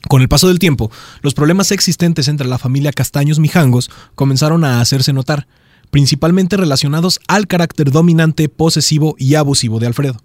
Con 0.07 0.21
el 0.21 0.29
paso 0.29 0.47
del 0.47 0.59
tiempo, 0.59 0.91
los 1.21 1.33
problemas 1.33 1.71
existentes 1.71 2.27
entre 2.27 2.47
la 2.47 2.57
familia 2.57 2.91
Castaños 2.91 3.39
Mijangos 3.39 3.89
comenzaron 4.15 4.63
a 4.63 4.81
hacerse 4.81 5.13
notar, 5.13 5.47
principalmente 5.91 6.57
relacionados 6.57 7.19
al 7.27 7.47
carácter 7.47 7.91
dominante, 7.91 8.49
posesivo 8.49 9.15
y 9.17 9.35
abusivo 9.35 9.79
de 9.79 9.87
Alfredo, 9.87 10.21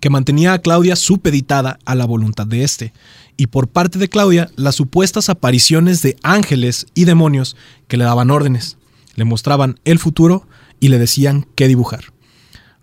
que 0.00 0.10
mantenía 0.10 0.52
a 0.52 0.58
Claudia 0.60 0.96
supeditada 0.96 1.78
a 1.84 1.94
la 1.94 2.04
voluntad 2.04 2.46
de 2.46 2.62
éste, 2.62 2.92
y 3.36 3.48
por 3.48 3.68
parte 3.68 3.98
de 3.98 4.08
Claudia 4.08 4.50
las 4.56 4.74
supuestas 4.74 5.28
apariciones 5.28 6.02
de 6.02 6.16
ángeles 6.22 6.86
y 6.94 7.04
demonios 7.04 7.56
que 7.86 7.96
le 7.96 8.04
daban 8.04 8.30
órdenes, 8.30 8.76
le 9.14 9.24
mostraban 9.24 9.80
el 9.84 9.98
futuro 9.98 10.46
y 10.80 10.88
le 10.88 10.98
decían 10.98 11.46
qué 11.54 11.68
dibujar. 11.68 12.12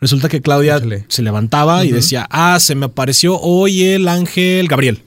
Resulta 0.01 0.27
que 0.27 0.41
Claudia 0.41 0.75
Échale. 0.75 1.05
se 1.07 1.21
levantaba 1.21 1.85
y 1.85 1.91
decía, 1.91 2.27
ah, 2.29 2.59
se 2.59 2.75
me 2.75 2.87
apareció 2.87 3.39
hoy 3.39 3.83
el 3.83 4.07
ángel 4.07 4.67
Gabriel. 4.67 5.04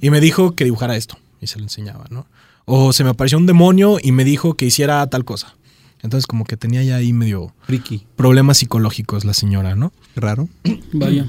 Y 0.00 0.10
me 0.10 0.20
dijo 0.20 0.54
que 0.54 0.64
dibujara 0.64 0.96
esto. 0.96 1.18
Y 1.40 1.46
se 1.46 1.58
lo 1.58 1.64
enseñaba, 1.64 2.06
¿no? 2.10 2.26
O 2.64 2.92
se 2.92 3.04
me 3.04 3.10
apareció 3.10 3.38
un 3.38 3.46
demonio 3.46 3.98
y 4.02 4.12
me 4.12 4.24
dijo 4.24 4.54
que 4.54 4.66
hiciera 4.66 5.06
tal 5.08 5.24
cosa. 5.24 5.54
Entonces 6.02 6.26
como 6.26 6.44
que 6.44 6.56
tenía 6.56 6.82
ya 6.82 6.96
ahí 6.96 7.12
medio 7.12 7.54
Ricky. 7.66 8.06
problemas 8.16 8.58
psicológicos 8.58 9.24
la 9.24 9.34
señora, 9.34 9.74
¿no? 9.74 9.92
Raro. 10.16 10.48
Vaya. 10.92 11.28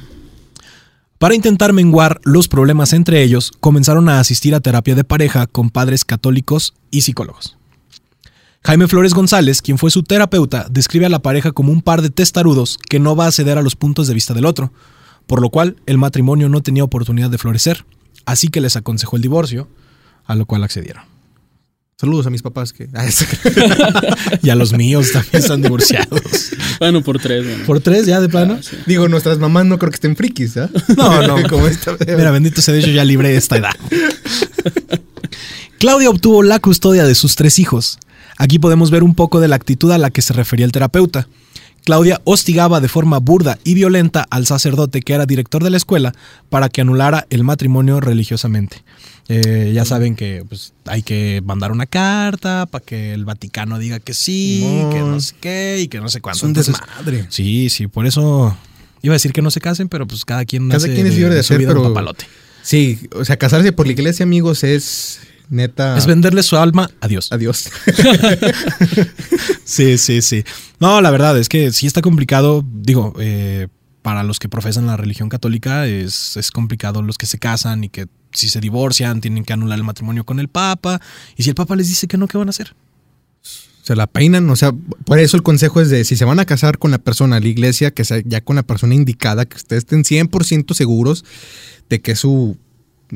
Para 1.18 1.34
intentar 1.34 1.72
menguar 1.72 2.20
los 2.24 2.50
problemas 2.50 2.92
entre 2.92 3.24
ellos, 3.24 3.52
comenzaron 3.62 4.10
a 4.10 4.20
asistir 4.20 4.54
a 4.54 4.60
terapia 4.60 4.96
de 4.96 5.06
pareja 5.06 5.48
con 5.48 5.70
padres 5.70 6.04
católicos 6.04 6.74
y 6.92 7.02
psicólogos. 7.02 7.58
Jaime 8.66 8.88
Flores 8.88 9.14
González, 9.14 9.62
quien 9.62 9.78
fue 9.78 9.92
su 9.92 10.04
terapeuta, 10.04 10.68
describe 10.70 11.06
a 11.06 11.10
la 11.10 11.22
pareja 11.22 11.52
como 11.52 11.72
un 11.72 11.82
par 11.82 12.02
de 12.02 12.10
testarudos 12.10 12.78
que 12.90 13.00
no 13.00 13.16
va 13.16 13.28
a 13.28 13.32
ceder 13.32 13.58
a 13.58 13.62
los 13.62 13.76
puntos 13.76 14.08
de 14.08 14.14
vista 14.14 14.34
del 14.34 14.46
otro, 14.46 14.74
por 15.26 15.42
lo 15.42 15.50
cual 15.50 15.78
el 15.86 15.98
matrimonio 15.98 16.50
no 16.50 16.62
tenía 16.62 16.84
oportunidad 16.84 17.30
de 17.30 17.38
florecer, 17.38 17.86
así 18.26 18.48
que 18.48 18.62
les 18.62 18.76
aconsejó 18.76 19.16
el 19.16 19.22
divorcio, 19.22 19.70
a 20.26 20.36
lo 20.36 20.46
cual 20.46 20.64
accedieron. 20.64 21.04
Saludos 21.98 22.28
a 22.28 22.30
mis 22.30 22.42
papás 22.42 22.74
que. 22.74 22.90
Y 24.44 24.50
a 24.50 24.56
los 24.56 24.74
míos 24.74 25.12
también 25.14 25.42
están 25.42 25.62
divorciados. 25.62 26.52
Bueno, 26.80 27.02
por 27.02 27.20
tres, 27.20 27.46
bueno. 27.46 27.66
¿Por 27.66 27.80
tres 27.80 28.06
ya 28.06 28.20
de 28.20 28.28
plano? 28.28 28.58
Ah, 28.60 28.64
sí. 28.64 28.76
Digo, 28.86 29.08
nuestras 29.08 29.40
mamás 29.40 29.66
no 29.66 29.80
creo 29.80 29.92
que 29.92 29.96
estén 29.96 30.16
frikis, 30.18 30.58
¿ah? 30.58 30.70
No, 30.98 31.26
no. 31.26 31.38
Como 31.50 31.68
esta. 31.68 31.96
Mira, 32.06 32.32
bendito 32.32 32.62
sea 32.62 32.74
Dios, 32.74 32.86
yo 32.86 32.92
ya 32.92 33.06
libré 33.06 33.30
de 33.30 33.38
esta 33.38 33.56
edad. 33.56 33.76
Claudia 35.80 36.10
obtuvo 36.10 36.44
la 36.44 36.60
custodia 36.60 37.06
de 37.06 37.16
sus 37.16 37.36
tres 37.36 37.60
hijos. 37.60 37.98
Aquí 38.38 38.60
podemos 38.60 38.92
ver 38.92 39.04
un 39.04 39.16
poco 39.16 39.40
de 39.40 39.48
la 39.48 39.56
actitud 39.56 39.92
a 39.92 39.98
la 39.98 40.10
que 40.10 40.22
se 40.22 40.34
refería 40.34 40.66
el 40.66 40.74
terapeuta. 40.74 41.30
Claudia 41.86 42.20
hostigaba 42.26 42.82
de 42.82 42.88
forma 42.88 43.20
burda 43.20 43.60
y 43.64 43.76
violenta 43.76 44.26
al 44.30 44.46
sacerdote 44.48 45.02
que 45.02 45.14
era 45.14 45.26
director 45.26 45.64
de 45.64 45.70
la 45.70 45.78
escuela 45.78 46.14
para 46.50 46.68
que 46.68 46.82
anulara 46.82 47.28
el 47.30 47.44
matrimonio 47.44 48.00
religiosamente. 48.02 48.84
Eh, 49.28 49.72
ya 49.74 49.86
saben 49.86 50.16
que 50.16 50.44
pues, 50.50 50.74
hay 50.86 51.02
que 51.04 51.42
mandar 51.46 51.72
una 51.72 51.86
carta 51.86 52.66
para 52.66 52.84
que 52.84 53.14
el 53.14 53.24
Vaticano 53.26 53.80
diga 53.80 54.00
que 54.00 54.14
sí, 54.14 54.62
que 54.92 55.00
no 55.00 55.20
sé 55.20 55.36
qué 55.40 55.80
y 55.82 55.88
que 55.88 56.00
no 56.02 56.10
sé 56.10 56.22
cuánto. 56.22 56.38
Es 56.38 56.44
un 56.44 56.50
Entonces, 56.50 56.76
desmadre. 56.80 57.26
Sí, 57.30 57.70
sí, 57.70 57.88
por 57.88 58.06
eso 58.08 58.56
iba 59.02 59.14
a 59.14 59.18
decir 59.18 59.32
que 59.34 59.42
no 59.44 59.52
se 59.52 59.62
casen, 59.62 59.88
pero 59.88 60.08
pues 60.08 60.26
cada 60.26 60.44
quien 60.46 60.68
Cada 60.68 60.78
hace 60.78 60.94
quien 60.94 61.06
es 61.08 61.16
libre 61.16 61.36
de 61.36 61.44
su 61.44 61.54
hacer, 61.54 61.60
vida 61.60 61.70
un 61.72 61.78
pero- 61.78 61.90
papalote. 61.94 62.26
Sí, 62.64 63.00
o 63.16 63.24
sea, 63.24 63.38
casarse 63.38 63.72
por 63.72 63.86
la 63.86 63.92
iglesia, 63.94 64.24
amigos, 64.24 64.64
es 64.64 65.20
neta. 65.50 65.98
Es 65.98 66.06
venderle 66.06 66.44
su 66.44 66.58
alma 66.58 66.90
a 67.02 67.08
Dios. 67.08 67.32
Adiós. 67.32 67.70
Sí, 69.66 69.98
sí, 69.98 70.22
sí. 70.22 70.44
No, 70.80 71.02
la 71.02 71.10
verdad 71.10 71.38
es 71.40 71.50
que 71.50 71.72
sí 71.72 71.88
está 71.88 72.02
complicado. 72.02 72.64
Digo, 72.72 73.14
eh, 73.20 73.68
para 74.04 74.24
los 74.24 74.38
que 74.38 74.48
profesan 74.48 74.86
la 74.86 74.96
religión 74.96 75.28
católica 75.28 75.88
es, 75.88 76.38
es 76.38 76.52
complicado 76.52 77.02
los 77.02 77.18
que 77.18 77.26
se 77.26 77.40
casan 77.40 77.84
y 77.84 77.90
que 77.90 78.08
si 78.32 78.50
se 78.50 78.62
divorcian 78.62 79.22
tienen 79.22 79.44
que 79.44 79.54
anular 79.54 79.80
el 79.80 79.84
matrimonio 79.84 80.24
con 80.24 80.40
el 80.40 80.48
Papa. 80.48 81.02
Y 81.36 81.44
si 81.44 81.50
el 81.50 81.56
Papa 81.56 81.76
les 81.76 81.88
dice 81.88 82.08
que 82.08 82.18
no, 82.18 82.28
¿qué 82.28 82.38
van 82.38 82.48
a 82.48 82.52
hacer? 82.52 82.76
Se 83.82 83.96
la 83.96 84.08
peinan, 84.08 84.50
o 84.50 84.56
sea, 84.56 84.72
por 85.06 85.20
eso 85.20 85.38
el 85.38 85.44
consejo 85.44 85.82
es 85.82 85.90
de 85.90 86.04
si 86.06 86.16
se 86.16 86.26
van 86.26 86.40
a 86.40 86.46
casar 86.46 86.78
con 86.78 86.92
la 86.92 86.98
persona, 86.98 87.40
la 87.40 87.48
iglesia, 87.48 87.92
que 87.92 88.04
sea 88.04 88.22
ya 88.24 88.42
con 88.42 88.56
la 88.56 88.64
persona 88.64 88.96
indicada, 88.96 89.46
que 89.46 89.58
ustedes 89.58 89.84
estén 89.84 90.04
100% 90.04 90.74
seguros 90.74 91.24
de 91.90 92.02
que 92.02 92.16
su 92.16 92.58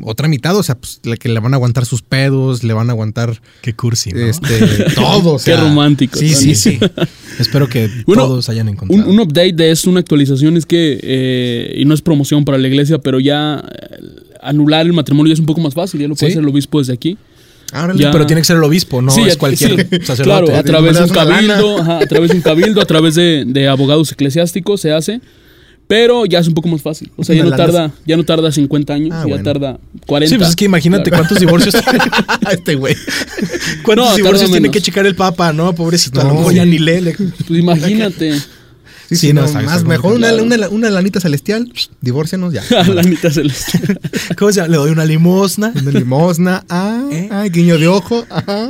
otra 0.04 0.28
mitad, 0.28 0.56
o 0.56 0.64
sea, 0.64 0.76
pues, 0.76 1.00
la 1.04 1.18
que 1.18 1.30
le 1.30 1.40
van 1.40 1.54
a 1.54 1.58
aguantar 1.58 1.86
sus 1.86 2.02
pedos, 2.02 2.64
le 2.64 2.74
van 2.74 2.90
a 2.90 2.94
aguantar 2.94 3.42
Qué 3.62 3.74
cursi, 3.74 4.12
¿no? 4.12 4.20
este, 4.20 4.86
todo. 4.96 5.32
o 5.34 5.38
Qué 5.38 5.44
sea, 5.46 5.62
romántico, 5.62 6.18
Sí, 6.20 6.30
sí, 6.30 6.56
sí. 6.56 6.80
Espero 7.40 7.68
que 7.68 7.90
Bueno, 8.06 8.24
todos 8.28 8.50
hayan 8.50 8.68
Un, 8.68 8.74
encontrado. 8.74 9.10
un 9.10 9.20
update 9.20 9.54
de 9.54 9.72
esto, 9.72 9.90
una 9.90 10.00
actualización 10.00 10.58
es 10.58 10.66
que, 10.66 11.00
eh, 11.02 11.74
y 11.78 11.86
no 11.86 11.94
es 11.94 12.02
promoción 12.02 12.46
para 12.46 12.58
la 12.58 12.68
iglesia, 12.68 13.00
pero 13.00 13.20
ya 13.20 13.64
eh, 13.68 13.98
anular 14.42 14.86
el 14.86 14.94
matrimonio 14.94 15.30
ya 15.32 15.34
es 15.34 15.40
un 15.40 15.46
poco 15.46 15.62
más 15.62 15.74
fácil, 15.74 16.00
ya 16.02 16.08
lo 16.08 16.16
puede 16.16 16.32
¿Sí? 16.32 16.34
hacer 16.38 16.44
el 16.44 16.50
obispo 16.50 16.80
desde 16.80 16.94
aquí. 16.94 17.18
Árale. 17.72 18.02
Ya. 18.02 18.10
Pero 18.12 18.26
tiene 18.26 18.42
que 18.42 18.46
ser 18.46 18.58
el 18.58 18.64
obispo, 18.64 19.02
no 19.02 19.12
Sí, 19.12 19.22
es 19.22 19.38
cualquier 19.38 19.72
sí, 19.90 19.98
sacerdote. 20.04 20.24
Claro, 20.24 20.56
a 20.56 20.64
través 20.64 20.98
de 20.98 21.04
un 21.04 21.10
cabildo, 21.10 21.78
ajá, 21.82 21.98
a 22.00 22.06
través 22.08 22.32
de 22.32 22.36
un 22.38 22.42
cabildo, 22.42 22.82
a 22.82 22.86
través 22.86 23.16
de, 23.16 23.44
de 23.46 23.68
abogados 23.68 24.12
eclesiásticos 24.12 24.82
se 24.82 24.92
hace, 24.92 25.22
pero 25.90 26.26
ya 26.28 26.38
es 26.38 26.48
un 26.48 26.54
poco 26.54 26.68
más 26.70 26.84
fácil. 26.84 27.10
O 27.18 27.24
sea, 27.24 27.36
ya 27.36 27.44
no 27.44 27.50
tarda, 27.50 27.92
ya 28.06 28.16
no 28.16 28.24
tarda 28.24 28.52
50 28.52 28.94
años, 28.94 29.10
Ah, 29.12 29.22
ya 29.24 29.28
bueno. 29.30 29.44
tarda 29.44 29.80
40. 30.06 30.30
Sí, 30.36 30.38
pues 30.38 30.50
es 30.52 30.56
que 30.56 30.66
imagínate 30.66 31.10
Claro. 31.10 31.24
cuántos 31.24 31.40
divorcios 31.40 31.74
este 32.52 32.76
güey. 32.76 32.96
cuántos 33.84 34.10
No, 34.12 34.16
divorcios 34.16 34.52
tiene 34.52 34.62
menos. 34.62 34.74
que 34.74 34.82
checar 34.82 35.08
el 35.08 35.16
Papa, 35.16 35.52
¿no? 35.52 35.74
Pobrecito, 35.74 36.24
No, 36.24 36.52
ya 36.52 36.64
ni 36.64 36.78
lee. 36.78 37.02
le- 37.02 37.14
Pues 37.16 37.60
imagínate. 37.60 38.40
Sí, 39.10 39.16
Sí, 39.16 39.28
sí, 39.30 39.34
no, 39.34 39.52
más 39.52 39.84
mejor 39.86 40.14
una, 40.14 40.32
una, 40.36 40.70
una 40.70 40.92
lanita 40.92 41.20
celestial, 41.20 41.74
divórcianos 42.02 42.54
ya. 42.54 42.62
la 42.94 43.02
mitad 43.02 43.32
celeste. 43.32 43.80
¿Cómo 44.38 44.52
se 44.52 44.58
llama? 44.58 44.68
Le 44.68 44.78
doy 44.78 44.92
una 44.92 45.04
limosna. 45.04 45.74
Una 45.76 45.90
limosna, 45.90 46.64
ah, 46.70 47.02
¿Eh? 47.12 47.28
ah, 47.32 47.46
guiño 47.46 47.80
de 47.80 47.88
ojo, 47.88 48.24
ajá. 48.30 48.70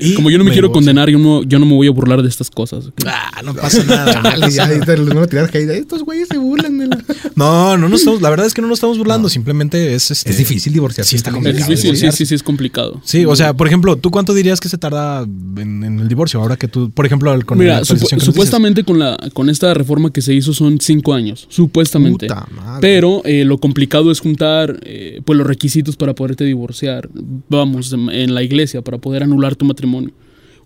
Y 0.00 0.14
Como 0.14 0.30
yo 0.30 0.38
no 0.38 0.44
me 0.44 0.50
me 0.50 0.54
quiero 0.54 0.70
condenar, 0.72 1.08
yo 1.10 1.18
no, 1.18 1.42
yo 1.42 1.58
no 1.58 1.66
me 1.66 1.74
voy 1.74 1.86
a 1.86 1.90
burlar 1.90 2.22
de 2.22 2.28
estas 2.28 2.50
cosas. 2.50 2.86
¿ok? 2.86 2.94
Ah, 3.06 3.42
no 3.44 3.54
pasa 3.54 3.82
nada. 3.84 4.20
nada. 4.22 4.30
ahorita 4.64 4.96
les 4.96 5.06
van 5.08 5.18
a 5.18 5.26
tirar 5.26 5.50
hate. 5.52 5.70
Estos 5.70 6.02
güeyes 6.04 6.28
se 6.28 6.38
burlan 6.38 6.78
de 6.78 6.86
la... 6.88 7.02
No, 7.36 7.76
no 7.78 7.88
nos 7.88 8.00
estamos, 8.00 8.20
la 8.22 8.30
verdad 8.30 8.46
es 8.46 8.54
que 8.54 8.62
no 8.62 8.68
nos 8.68 8.76
estamos 8.78 8.98
burlando, 8.98 9.28
simplemente 9.28 9.94
es 9.94 10.10
este. 10.10 10.30
Es 10.30 10.38
difícil 10.38 10.72
divorciarse. 10.72 11.10
Sí, 11.10 11.16
está 11.16 11.30
Es 11.30 11.34
complicado. 11.34 11.68
difícil, 11.70 11.96
sí, 11.96 12.12
sí, 12.12 12.26
sí, 12.26 12.34
es 12.34 12.42
complicado. 12.42 13.00
Sí, 13.04 13.24
o 13.24 13.34
sea, 13.36 13.54
por 13.54 13.66
ejemplo, 13.66 13.96
¿tú 13.96 14.10
cuánto 14.10 14.34
dirías 14.34 14.60
que 14.60 14.68
se 14.68 14.78
tarda 14.78 15.22
en, 15.22 15.84
en 15.84 16.00
el 16.00 16.08
divorcio? 16.08 16.40
Ahora 16.40 16.56
que 16.56 16.68
tú, 16.68 16.90
por 16.90 17.06
ejemplo, 17.06 17.32
con 17.46 17.58
la 17.58 17.64
Mira, 17.64 17.76
actualización 17.78 18.20
supu- 18.20 18.24
supuestamente 18.24 18.84
con 18.84 18.98
la 18.98 19.16
con 19.32 19.48
esta 19.50 19.72
reforma 19.74 20.12
que 20.12 20.20
se 20.22 20.34
hizo 20.34 20.52
son 20.52 20.80
cinco 20.80 21.14
años, 21.14 21.46
supuestamente. 21.48 22.26
Puta 22.26 22.46
madre. 22.54 22.78
Pero 22.80 23.22
eh, 23.24 23.44
lo 23.44 23.58
complicado 23.58 24.10
es 24.10 24.20
juntar 24.20 24.78
eh, 24.84 25.20
pues 25.24 25.38
los 25.38 25.46
requisitos 25.46 25.96
para 25.96 26.14
poderte 26.14 26.44
divorciar, 26.44 27.08
vamos, 27.48 27.92
en, 27.92 28.10
en 28.10 28.34
la 28.34 28.42
iglesia, 28.42 28.82
para 28.82 28.98
poder 28.98 29.22
anular 29.22 29.56
tu 29.56 29.64
matrimonio. 29.64 29.81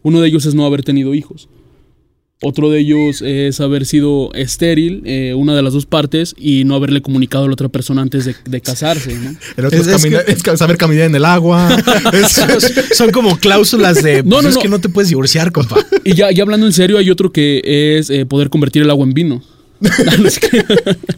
Uno 0.03 0.21
de 0.21 0.29
ellos 0.29 0.47
es 0.47 0.55
no 0.55 0.65
haber 0.67 0.83
tenido 0.83 1.15
hijos. 1.15 1.49
Otro 2.43 2.69
de 2.71 2.81
ellos 2.81 3.23
es 3.23 3.61
haber 3.61 3.87
sido 3.87 4.31
estéril, 4.35 5.01
eh, 5.07 5.33
una 5.35 5.55
de 5.57 5.63
las 5.63 5.73
dos 5.73 5.87
partes, 5.87 6.35
y 6.39 6.65
no 6.65 6.75
haberle 6.75 7.01
comunicado 7.01 7.45
a 7.45 7.47
la 7.47 7.55
otra 7.55 7.71
persona 7.71 8.03
antes 8.03 8.27
de, 8.27 8.37
de 8.45 8.61
casarse. 8.61 9.15
¿no? 9.15 9.35
El 9.57 9.65
otro 9.65 9.81
es, 9.81 9.87
Es- 9.87 9.95
es 9.95 10.03
caminar- 10.03 10.25
que- 10.27 10.33
es 10.33 10.43
ca- 10.43 10.57
saber 10.59 10.77
caminar 10.77 11.07
en 11.07 11.15
el 11.15 11.25
agua. 11.25 11.75
Es-. 12.13 12.43
Son 12.93 13.11
como 13.11 13.39
cláusulas 13.39 14.03
de. 14.03 14.23
No, 14.23 14.29
pues 14.37 14.43
no, 14.43 14.49
es 14.51 14.55
no. 14.57 14.61
que 14.61 14.69
no 14.69 14.79
te 14.81 14.91
puedes 14.91 15.09
divorciar, 15.09 15.51
compa. 15.51 15.77
Y 16.05 16.13
ya, 16.15 16.31
ya 16.31 16.43
hablando 16.43 16.67
en 16.67 16.75
serio, 16.75 16.99
hay 16.99 17.09
otro 17.09 17.33
que 17.33 17.63
es 17.99 18.11
eh, 18.11 18.27
poder 18.27 18.51
convertir 18.51 18.83
el 18.83 18.91
agua 18.91 19.07
en 19.07 19.15
vino. 19.15 19.43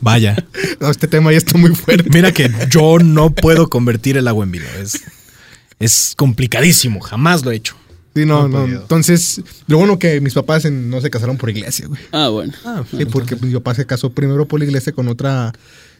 Vaya. 0.00 0.37
no, 0.81 0.90
este 0.90 1.09
tema 1.09 1.33
ya 1.33 1.38
está 1.38 1.59
muy 1.59 1.75
fuerte. 1.75 2.09
Mira 2.11 2.33
que 2.33 2.50
yo 2.71 2.99
no 2.99 3.31
puedo 3.31 3.69
convertir 3.69 4.17
el 4.17 4.28
agua 4.28 4.45
en 4.45 4.52
vino. 4.52 4.64
Es, 4.81 5.00
es 5.78 6.14
complicadísimo. 6.17 7.00
Jamás 7.00 7.45
lo 7.45 7.50
he 7.50 7.57
hecho. 7.57 7.75
Sí, 8.15 8.25
no, 8.27 8.49
No. 8.49 8.65
Entonces, 8.65 9.41
lo 9.69 9.79
bueno 9.79 9.99
que 9.99 10.21
mis 10.21 10.35
papás 10.35 10.65
en- 10.65 10.91
no 10.91 11.00
se 11.00 11.09
casaron 11.11 11.37
por 11.37 11.50
iglesia, 11.50 11.87
güey. 11.87 12.00
ah, 12.12 12.29
bueno. 12.29 12.53
Ah, 12.65 12.83
Sí, 12.91 13.05
porque 13.05 13.37
mi 13.37 13.53
papá 13.55 13.75
se 13.75 13.87
casó 13.87 14.11
primero 14.11 14.47
por 14.49 14.59
la 14.61 14.67
iglesia 14.67 14.93
con 14.93 15.09
otra. 15.09 15.53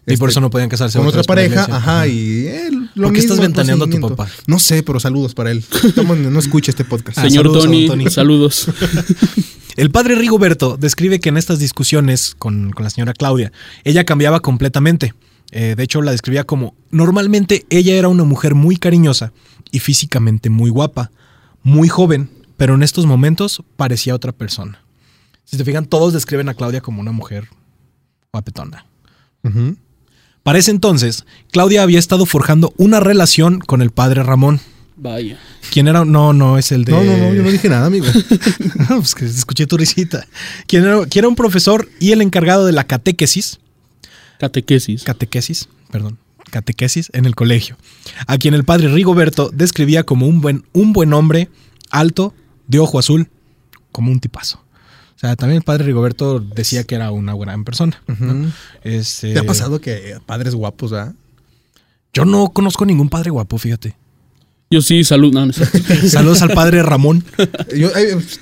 Y 0.07 0.17
por 0.17 0.29
este, 0.31 0.38
eso 0.38 0.41
no 0.41 0.49
podían 0.50 0.71
casarse 0.71 0.97
con 0.99 1.07
otra 1.07 1.21
por 1.21 1.27
pareja, 1.37 1.67
ajá, 1.71 2.07
y 2.07 2.47
eh, 2.47 2.71
lo 2.95 3.09
¿Por 3.09 3.12
qué 3.12 3.19
estás 3.21 3.33
mismo, 3.37 3.43
ventaneando 3.43 3.85
a 3.85 3.91
tu 3.91 4.00
papá? 4.00 4.27
No 4.47 4.59
sé, 4.59 4.83
pero 4.83 4.99
saludos 5.00 5.35
para 5.35 5.50
él. 5.50 5.62
No 6.33 6.38
escuche 6.38 6.71
este 6.71 6.85
podcast. 6.85 7.19
Ah, 7.19 7.23
Señor 7.29 7.45
saludos 7.45 7.65
Tony. 7.88 8.11
saludos. 8.11 8.69
El 9.77 9.91
padre 9.91 10.15
Rigoberto 10.17 10.77
describe 10.77 11.21
que 11.21 11.29
en 11.29 11.37
estas 11.37 11.59
discusiones 11.59 12.35
con, 12.38 12.71
con 12.73 12.85
la 12.85 12.91
señora 12.91 13.12
Claudia, 13.12 13.53
ella 13.85 14.05
cambiaba 14.05 14.41
completamente. 14.41 15.15
Eh, 15.53 15.75
de 15.77 15.83
hecho, 15.83 16.03
la 16.03 16.11
describía 16.11 16.45
como, 16.45 16.75
normalmente 16.91 17.65
ella 17.71 17.95
era 17.95 18.09
una 18.09 18.25
mujer 18.25 18.55
muy 18.55 18.77
cariñosa 18.77 19.33
y 19.71 19.79
físicamente 19.79 20.50
muy 20.50 20.71
guapa, 20.71 21.11
muy 21.69 21.89
joven, 21.89 22.31
pero 22.57 22.75
en 22.75 22.83
estos 22.83 23.07
momentos 23.07 23.63
parecía 23.77 24.15
otra 24.15 24.33
persona. 24.33 24.83
Si 25.45 25.57
te 25.57 25.65
fijan, 25.65 25.85
todos 25.87 26.13
describen 26.13 26.49
a 26.49 26.55
Claudia 26.55 26.81
como 26.81 27.01
una 27.01 27.13
mujer 27.13 27.49
guapetona. 28.33 28.87
Ujú. 29.45 29.77
Para 30.43 30.59
ese 30.59 30.71
entonces, 30.71 31.25
Claudia 31.53 31.83
había 31.83 31.99
estado 31.99 32.25
forjando 32.27 32.73
una 32.79 33.01
relación 33.01 33.61
con 33.61 33.83
el 33.83 33.91
padre 33.91 34.23
Ramón. 34.23 34.61
Vaya. 34.97 35.39
¿Quién 35.71 35.89
era? 35.89 36.05
No, 36.05 36.33
no 36.33 36.59
es 36.59 36.73
el 36.73 36.85
de. 36.85 36.93
No, 36.93 37.05
no, 37.05 37.17
no, 37.19 37.35
yo 37.35 37.43
no 37.43 37.51
dije 37.51 37.69
nada, 37.69 37.87
amigo. 37.87 38.07
No, 38.89 38.97
pues 38.97 39.15
que 39.15 39.27
escuché 39.27 39.67
tu 39.67 39.77
risita. 39.77 40.27
¿Quién 40.67 40.85
era, 40.85 41.05
quién 41.07 41.23
era 41.25 41.29
un 41.29 41.37
profesor 41.37 41.89
y 42.01 42.13
el 42.13 42.23
encargado 42.23 42.65
de 42.67 42.73
la 42.73 42.85
catequesis, 42.85 43.61
Catequesis. 44.39 45.03
catequesis, 45.05 45.69
perdón, 45.91 46.19
catequesis 46.49 47.11
en 47.12 47.25
el 47.25 47.35
colegio, 47.35 47.76
a 48.26 48.38
quien 48.38 48.55
el 48.55 48.64
padre 48.64 48.88
Rigoberto 48.88 49.50
describía 49.52 50.05
como 50.05 50.26
un 50.26 50.40
buen, 50.40 50.64
un 50.73 50.93
buen 50.93 51.12
hombre, 51.12 51.49
alto, 51.90 52.35
de 52.67 52.78
ojo 52.78 52.99
azul, 52.99 53.28
como 53.93 54.11
un 54.11 54.21
tipazo. 54.21 54.62
O 55.17 55.21
sea, 55.21 55.35
también 55.35 55.57
el 55.57 55.64
padre 55.64 55.85
Rigoberto 55.85 56.38
decía 56.38 56.85
que 56.85 56.95
era 56.95 57.11
una 57.11 57.35
gran 57.35 57.64
persona. 57.64 58.00
Este, 58.85 59.33
¿Te 59.33 59.40
ha 59.40 59.45
pasado 59.45 59.81
que 59.81 60.17
padres 60.26 60.55
guapos, 60.55 60.93
ah? 60.93 61.12
Yo 62.12 62.25
no 62.25 62.50
conozco 62.50 62.87
ningún 62.87 63.09
padre 63.09 63.31
guapo, 63.31 63.59
fíjate. 63.59 63.97
Yo 64.71 64.83
sí, 64.83 65.02
salud. 65.02 65.33
No, 65.33 65.47
no. 65.47 65.52
Saludos 66.07 66.43
al 66.43 66.50
padre 66.50 66.83
Ramón. 66.83 67.25
Yo, 67.75 67.90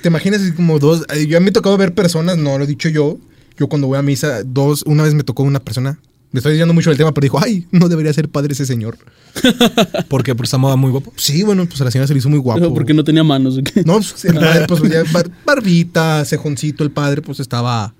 ¿Te 0.01 0.09
imaginas 0.09 0.41
como 0.55 0.77
dos? 0.77 1.05
Yo 1.27 1.37
a 1.37 1.39
mí 1.39 1.45
me 1.45 1.51
tocó 1.51 1.75
ver 1.77 1.93
personas, 1.93 2.37
no 2.37 2.57
lo 2.57 2.65
he 2.65 2.67
dicho 2.67 2.89
yo. 2.89 3.17
Yo 3.57 3.67
cuando 3.67 3.87
voy 3.87 3.97
a 3.97 4.01
misa, 4.01 4.43
dos, 4.43 4.83
una 4.85 5.03
vez 5.03 5.13
me 5.13 5.23
tocó 5.23 5.43
una 5.43 5.59
persona. 5.59 5.99
Me 6.31 6.39
estoy 6.39 6.53
diciendo 6.53 6.73
mucho 6.73 6.89
del 6.89 6.97
tema, 6.97 7.13
pero 7.13 7.23
dijo, 7.23 7.39
ay, 7.41 7.65
no 7.71 7.87
debería 7.87 8.11
ser 8.13 8.27
padre 8.29 8.53
ese 8.53 8.65
señor. 8.65 8.97
Porque 10.09 10.35
por 10.35 10.45
esa 10.45 10.57
moda 10.57 10.75
muy 10.75 10.91
guapo. 10.91 11.13
Sí, 11.15 11.43
bueno, 11.43 11.65
pues 11.65 11.79
a 11.81 11.85
la 11.85 11.91
señora 11.91 12.07
se 12.07 12.13
le 12.13 12.19
hizo 12.19 12.29
muy 12.29 12.39
guapo. 12.39 12.73
Porque 12.73 12.93
no 12.93 13.03
tenía 13.03 13.23
manos. 13.23 13.57
¿o 13.57 13.63
qué? 13.63 13.83
No, 13.85 13.93
pues, 13.95 14.25
el 14.25 14.35
padre, 14.35 14.65
pues 14.67 14.81
ya 14.91 15.03
bar- 15.11 15.31
barbita, 15.45 16.25
cejoncito, 16.25 16.83
el 16.83 16.91
padre, 16.91 17.21
pues 17.21 17.39
estaba. 17.39 17.93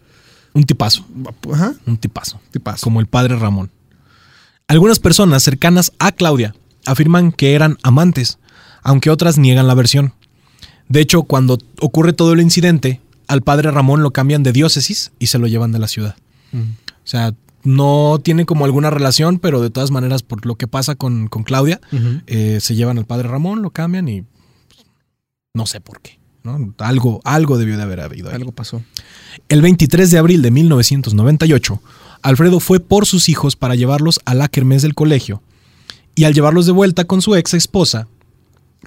Un 0.54 0.64
tipazo. 0.64 1.06
Ajá, 1.54 1.74
Un 1.86 1.98
tipazo. 1.98 2.40
tipazo. 2.52 2.84
como 2.84 3.00
el 3.00 3.08
padre 3.08 3.36
Ramón. 3.38 3.70
Algunas 4.68 5.00
personas 5.00 5.44
cercanas 5.44 5.94
a 6.00 6.12
Claudia 6.12 6.54
afirman 6.86 7.32
que 7.32 7.54
eran 7.54 7.78
amantes, 7.84 8.40
aunque 8.82 9.10
otras 9.10 9.38
niegan 9.38 9.68
la 9.68 9.76
versión. 9.76 10.14
De 10.90 11.00
hecho, 11.00 11.24
cuando 11.24 11.60
ocurre 11.80 12.12
todo 12.14 12.34
el 12.34 12.42
incidente, 12.42 13.02
al 13.28 13.42
padre 13.42 13.72
Ramón 13.72 14.02
lo 14.02 14.12
cambian 14.12 14.44
de 14.44 14.52
diócesis 14.52 15.12
y 15.20 15.28
se 15.28 15.38
lo 15.38 15.48
llevan 15.48 15.72
de 15.72 15.80
la 15.80 15.88
ciudad. 15.88 16.16
Mm. 16.52 16.62
O 16.62 17.06
sea, 17.06 17.34
no 17.68 18.20
tiene 18.24 18.46
como 18.46 18.64
alguna 18.64 18.90
relación, 18.90 19.40
pero 19.40 19.62
de 19.62 19.70
todas 19.70 19.92
maneras, 19.92 20.24
por 20.24 20.46
lo 20.46 20.56
que 20.56 20.68
pasa 20.68 20.96
con, 20.96 21.28
con 21.28 21.44
Claudia, 21.44 21.82
eh, 22.26 22.60
se 22.62 22.76
llevan 22.76 22.98
al 22.98 23.06
padre 23.06 23.28
Ramón, 23.28 23.62
lo 23.62 23.72
cambian 23.72 24.08
y 24.08 24.22
pues, 24.22 24.86
no 25.54 25.66
sé 25.66 25.82
por 25.82 26.00
qué. 26.00 26.18
¿no? 26.44 26.74
Algo, 26.78 27.20
algo 27.26 27.58
debió 27.58 27.76
de 27.76 27.84
haber 27.84 28.00
habido. 28.00 28.30
ahí. 28.30 28.36
Algo 28.36 28.54
pasó. 28.54 28.82
El 29.50 29.62
23 29.62 30.10
de 30.10 30.18
abril 30.18 30.42
de 30.42 30.52
1998, 30.52 31.82
Alfredo 32.22 32.62
fue 32.62 32.80
por 32.80 33.06
sus 33.06 33.28
hijos 33.28 33.58
para 33.58 33.76
llevarlos 33.76 34.22
a 34.24 34.34
la 34.34 34.48
kermés 34.48 34.82
del 34.82 34.96
colegio 34.96 35.42
y 36.16 36.24
al 36.24 36.34
llevarlos 36.34 36.68
de 36.68 36.72
vuelta 36.72 37.04
con 37.04 37.22
su 37.22 37.36
ex 37.36 37.54
esposa, 37.54 38.08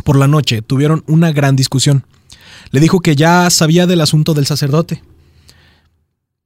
por 0.05 0.17
la 0.17 0.27
noche 0.27 0.63
tuvieron 0.63 1.05
una 1.07 1.33
gran 1.33 1.55
discusión. 1.55 2.07
Le 2.71 2.81
dijo 2.81 3.01
que 3.01 3.15
ya 3.15 3.51
sabía 3.51 3.87
del 3.87 4.01
asunto 4.01 4.33
del 4.33 4.47
sacerdote, 4.47 5.03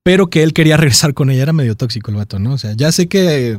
pero 0.05 0.31
que 0.31 0.45
él 0.45 0.53
quería 0.53 0.77
regresar 0.77 1.15
con 1.15 1.31
ella. 1.31 1.43
Era 1.43 1.53
medio 1.53 1.77
tóxico 1.77 2.13
el 2.13 2.17
vato, 2.19 2.39
¿no? 2.39 2.53
O 2.53 2.59
sea, 2.59 2.75
ya 2.75 2.93
sé 2.93 3.09
que 3.09 3.59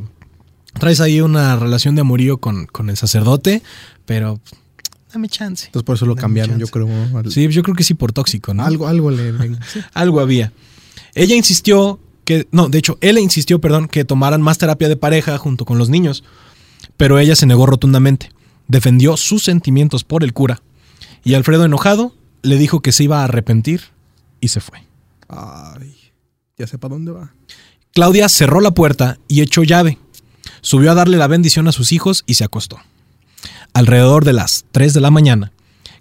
traes 0.78 1.00
ahí 1.02 1.20
una 1.20 1.56
relación 1.56 1.94
de 1.94 2.00
amorío 2.00 2.38
con, 2.38 2.64
con 2.66 2.88
el 2.88 2.96
sacerdote, 2.96 3.62
pero 4.06 4.40
dame 5.12 5.28
chance. 5.28 5.66
Entonces 5.66 5.84
por 5.84 5.96
eso 5.96 6.06
lo 6.06 6.14
Dame 6.14 6.22
cambiaron, 6.22 6.58
yo 6.58 6.66
creo. 6.68 6.88
al- 7.18 7.30
Sí, 7.30 7.46
yo 7.48 7.62
creo 7.62 7.74
que 7.76 7.84
sí 7.84 7.92
por 7.94 8.12
tóxico, 8.12 8.54
¿no? 8.54 8.64
Algo, 8.64 8.88
algo 8.88 9.10
le. 9.10 9.32
le- 9.32 9.56
sí. 9.72 9.80
Algo 9.92 10.20
había. 10.20 10.52
Ella 11.14 11.34
insistió 11.34 11.98
que, 12.24 12.46
no, 12.52 12.68
de 12.68 12.78
hecho, 12.78 12.98
él 13.00 13.18
insistió, 13.18 13.60
perdón, 13.60 13.88
que 13.88 14.04
tomaran 14.04 14.42
más 14.42 14.58
terapia 14.58 14.88
de 14.88 14.96
pareja 14.96 15.38
junto 15.38 15.64
con 15.64 15.78
los 15.78 15.88
niños, 15.88 16.24
pero 16.96 17.18
ella 17.18 17.36
se 17.36 17.46
negó 17.46 17.66
rotundamente. 17.66 18.30
Defendió 18.68 19.16
sus 19.16 19.44
sentimientos 19.44 20.04
por 20.04 20.22
el 20.24 20.32
cura 20.32 20.60
y 21.24 21.34
Alfredo, 21.34 21.64
enojado, 21.64 22.14
le 22.42 22.56
dijo 22.58 22.80
que 22.80 22.92
se 22.92 23.04
iba 23.04 23.20
a 23.20 23.24
arrepentir 23.24 23.80
y 24.40 24.48
se 24.48 24.60
fue. 24.60 24.82
Ay, 25.28 25.95
ya 26.58 26.66
sé 26.66 26.78
dónde 26.78 27.12
va. 27.12 27.34
Claudia 27.92 28.28
cerró 28.30 28.60
la 28.60 28.70
puerta 28.70 29.18
y 29.28 29.42
echó 29.42 29.62
llave. 29.62 29.98
Subió 30.62 30.90
a 30.90 30.94
darle 30.94 31.18
la 31.18 31.26
bendición 31.26 31.68
a 31.68 31.72
sus 31.72 31.92
hijos 31.92 32.24
y 32.26 32.34
se 32.34 32.44
acostó. 32.44 32.78
Alrededor 33.74 34.24
de 34.24 34.32
las 34.32 34.64
3 34.72 34.94
de 34.94 35.00
la 35.02 35.10
mañana, 35.10 35.52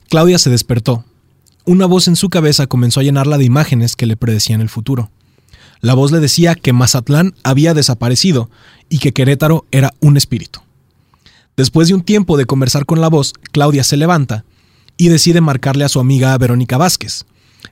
Claudia 0.09 0.39
se 0.39 0.49
despertó. 0.49 1.03
Una 1.65 1.85
voz 1.85 2.07
en 2.07 2.15
su 2.15 2.29
cabeza 2.29 2.67
comenzó 2.67 3.01
a 3.01 3.03
llenarla 3.03 3.37
de 3.37 3.43
imágenes 3.43 3.97
que 3.97 4.05
le 4.05 4.15
predecían 4.15 4.61
el 4.61 4.69
futuro. 4.69 5.09
La 5.81 5.93
voz 5.93 6.13
le 6.13 6.19
decía 6.21 6.55
que 6.55 6.73
Mazatlán 6.73 7.33
había 7.43 7.73
desaparecido 7.73 8.49
y 8.87 8.99
que 8.99 9.11
Querétaro 9.11 9.65
era 9.71 9.93
un 9.99 10.15
espíritu. 10.15 10.61
Después 11.57 11.89
de 11.89 11.95
un 11.95 12.03
tiempo 12.03 12.37
de 12.37 12.45
conversar 12.45 12.85
con 12.85 13.01
la 13.01 13.09
voz, 13.09 13.33
Claudia 13.51 13.83
se 13.83 13.97
levanta 13.97 14.45
y 14.95 15.09
decide 15.09 15.41
marcarle 15.41 15.83
a 15.83 15.89
su 15.89 15.99
amiga 15.99 16.37
Verónica 16.37 16.77
Vázquez, 16.77 17.25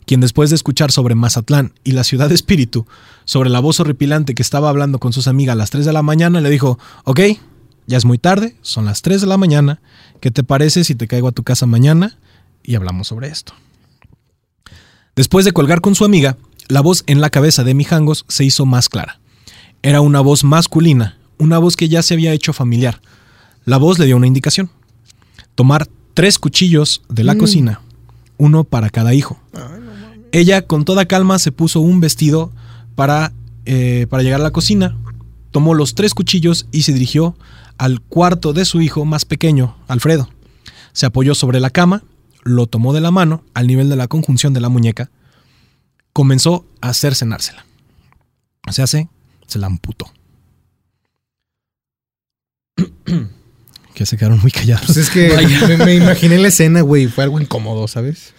quien 0.06 0.22
después 0.22 0.50
de 0.50 0.56
escuchar 0.56 0.92
sobre 0.92 1.16
Mazatlán 1.16 1.74
y 1.84 1.92
la 1.92 2.04
ciudad 2.04 2.30
de 2.30 2.36
espíritu, 2.36 2.86
sobre 3.26 3.50
la 3.50 3.60
voz 3.60 3.80
horripilante 3.80 4.36
que 4.36 4.42
estaba 4.42 4.70
hablando 4.70 5.00
con 5.00 5.14
sus 5.14 5.28
amigas 5.28 5.54
a 5.54 5.58
las 5.58 5.70
3 5.70 5.86
de 5.86 5.94
la 5.94 6.04
mañana, 6.04 6.42
le 6.42 6.50
dijo, 6.50 6.80
ok, 7.04 7.20
ya 7.88 7.98
es 7.98 8.06
muy 8.06 8.18
tarde, 8.18 8.56
son 8.62 8.86
las 8.86 9.02
3 9.02 9.22
de 9.22 9.28
la 9.28 9.38
mañana, 9.38 9.82
¿qué 10.20 10.32
te 10.32 10.44
parece 10.44 10.84
si 10.84 10.96
te 10.96 11.08
caigo 11.08 11.28
a 11.28 11.32
tu 11.34 11.44
casa 11.44 11.66
mañana 11.66 12.18
y 12.64 12.76
hablamos 12.76 13.08
sobre 13.08 13.28
esto? 13.28 13.54
Después 15.16 15.46
de 15.46 15.52
colgar 15.52 15.82
con 15.82 15.96
su 15.96 16.06
amiga, 16.06 16.38
la 16.68 16.82
voz 16.82 17.04
en 17.08 17.22
la 17.22 17.30
cabeza 17.30 17.64
de 17.64 17.74
Mijangos 17.74 18.26
se 18.28 18.44
hizo 18.44 18.66
más 18.66 18.90
clara. 18.90 19.20
Era 19.84 20.02
una 20.02 20.22
voz 20.22 20.44
masculina, 20.44 21.18
una 21.38 21.58
voz 21.58 21.76
que 21.76 21.90
ya 21.90 22.02
se 22.02 22.14
había 22.14 22.34
hecho 22.34 22.54
familiar. 22.54 23.02
La 23.66 23.78
voz 23.78 24.00
le 24.00 24.06
dio 24.06 24.18
una 24.18 24.28
indicación. 24.28 24.72
Tomar 25.56 25.88
tres 26.14 26.40
cuchillos 26.40 27.04
de 27.10 27.24
la 27.24 27.36
cocina, 27.36 27.82
uno 28.38 28.64
para 28.64 28.90
cada 28.90 29.14
hijo. 29.14 29.40
Ella 30.34 30.66
con 30.66 30.84
toda 30.84 31.06
calma 31.06 31.38
se 31.38 31.52
puso 31.52 31.80
un 31.80 32.00
vestido 32.00 32.52
para, 32.96 33.32
eh, 33.66 34.08
para 34.10 34.24
llegar 34.24 34.42
a 34.42 34.44
la 34.44 34.52
cocina, 34.52 34.98
tomó 35.52 35.76
los 35.76 35.94
tres 35.94 36.16
cuchillos 36.16 36.66
y 36.72 36.82
se 36.82 36.92
dirigió 36.92 37.38
al 37.78 38.02
cuarto 38.02 38.52
de 38.52 38.66
su 38.66 38.82
hijo 38.82 39.06
más 39.06 39.26
pequeño, 39.26 39.78
Alfredo. 39.88 40.28
Se 40.92 41.06
apoyó 41.06 41.36
sobre 41.36 41.60
la 41.60 41.70
cama, 41.70 42.04
lo 42.42 42.66
tomó 42.66 42.94
de 42.94 43.02
la 43.02 43.12
mano 43.12 43.44
al 43.54 43.68
nivel 43.68 43.90
de 43.90 43.96
la 43.96 44.08
conjunción 44.08 44.56
de 44.56 44.60
la 44.62 44.70
muñeca, 44.70 45.12
comenzó 46.14 46.66
a 46.82 46.90
hacer 46.90 47.14
cenársela. 47.14 47.68
Se 48.72 48.82
hace, 48.82 49.10
se 49.46 49.60
la 49.60 49.68
amputó. 49.68 50.12
que 53.94 54.08
se 54.08 54.18
quedaron 54.18 54.40
muy 54.42 54.50
callados. 54.50 54.88
Pues 54.88 54.98
es 54.98 55.12
que 55.12 55.30
me 55.86 55.94
imaginé 55.94 56.40
la 56.40 56.48
escena, 56.48 56.82
güey. 56.82 57.06
Fue 57.06 57.24
algo 57.24 57.40
incómodo, 57.40 57.88
¿sabes? 57.88 58.34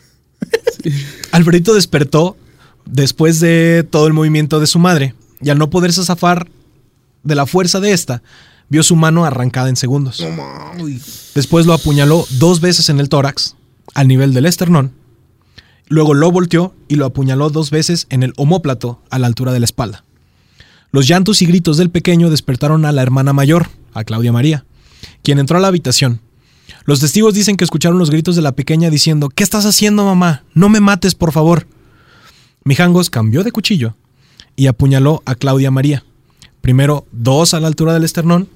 Alfredito 1.33 1.75
despertó 1.75 2.37
después 2.85 3.41
de 3.41 3.87
todo 3.89 4.07
el 4.07 4.13
movimiento 4.13 4.61
de 4.61 4.67
su 4.67 4.79
madre 4.79 5.15
y 5.41 5.51
al 5.51 5.59
no 5.59 5.71
poderse 5.71 6.05
zafar 6.05 6.49
de 7.23 7.35
la 7.35 7.47
fuerza 7.47 7.81
de 7.81 7.93
esta, 7.93 8.23
vio 8.69 8.83
su 8.83 8.97
mano 8.97 9.25
arrancada 9.25 9.69
en 9.69 9.77
segundos. 9.77 10.25
Después 11.35 11.67
lo 11.67 11.73
apuñaló 11.73 12.27
dos 12.39 12.61
veces 12.61 12.89
en 12.89 13.01
el 13.01 13.09
tórax, 13.09 13.57
al 13.95 14.09
nivel 14.09 14.35
del 14.35 14.47
esternón. 14.47 14.93
Luego 15.89 16.15
lo 16.15 16.31
volteó 16.31 16.75
y 16.89 16.97
lo 16.97 17.07
apuñaló 17.07 17.51
dos 17.51 17.71
veces 17.71 18.07
en 18.11 18.23
el 18.23 18.33
omóplato, 18.37 19.03
a 19.11 19.19
la 19.19 19.27
altura 19.27 19.53
de 19.53 19.61
la 19.61 19.67
espalda. 19.67 20.05
Los 20.93 21.09
llantos 21.09 21.43
y 21.43 21.47
gritos 21.47 21.77
del 21.77 21.91
pequeño 21.91 22.31
despertaron 22.31 22.85
a 22.85 22.93
la 22.93 23.03
hermana 23.03 23.33
mayor, 23.33 23.69
a 23.93 24.05
Claudia 24.05 24.33
María, 24.33 24.65
quien 25.23 25.39
entró 25.39 25.59
a 25.59 25.61
la 25.61 25.69
habitación. 25.69 26.21
Los 26.85 27.01
testigos 27.01 27.33
dicen 27.35 27.57
que 27.57 27.65
escucharon 27.65 27.99
los 27.99 28.11
gritos 28.11 28.37
de 28.37 28.43
la 28.43 28.53
pequeña 28.53 28.91
diciendo, 28.91 29.31
¿qué 29.31 29.43
estás 29.43 29.65
haciendo, 29.65 30.05
mamá? 30.05 30.45
No 30.53 30.69
me 30.69 30.81
mates, 30.81 31.15
por 31.15 31.33
favor. 31.33 31.67
Mijangos 32.65 33.09
cambió 33.09 33.43
de 33.43 33.53
cuchillo 33.53 33.97
y 34.55 34.67
apuñaló 34.67 35.23
a 35.25 35.35
Claudia 35.35 35.71
María. 35.71 36.05
Primero 36.61 37.07
dos 37.11 37.55
a 37.55 37.61
la 37.61 37.69
altura 37.69 37.95
del 37.95 38.05
esternón, 38.05 38.49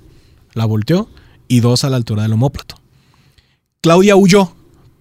la 0.55 0.67
volteó 0.67 1.09
y 1.49 1.61
dos 1.61 1.85
a 1.85 1.91
la 1.91 1.97
altura 1.97 2.23
del 2.23 2.33
omóplato. 2.35 2.77
Claudia 3.81 4.17
huyó, 4.17 4.55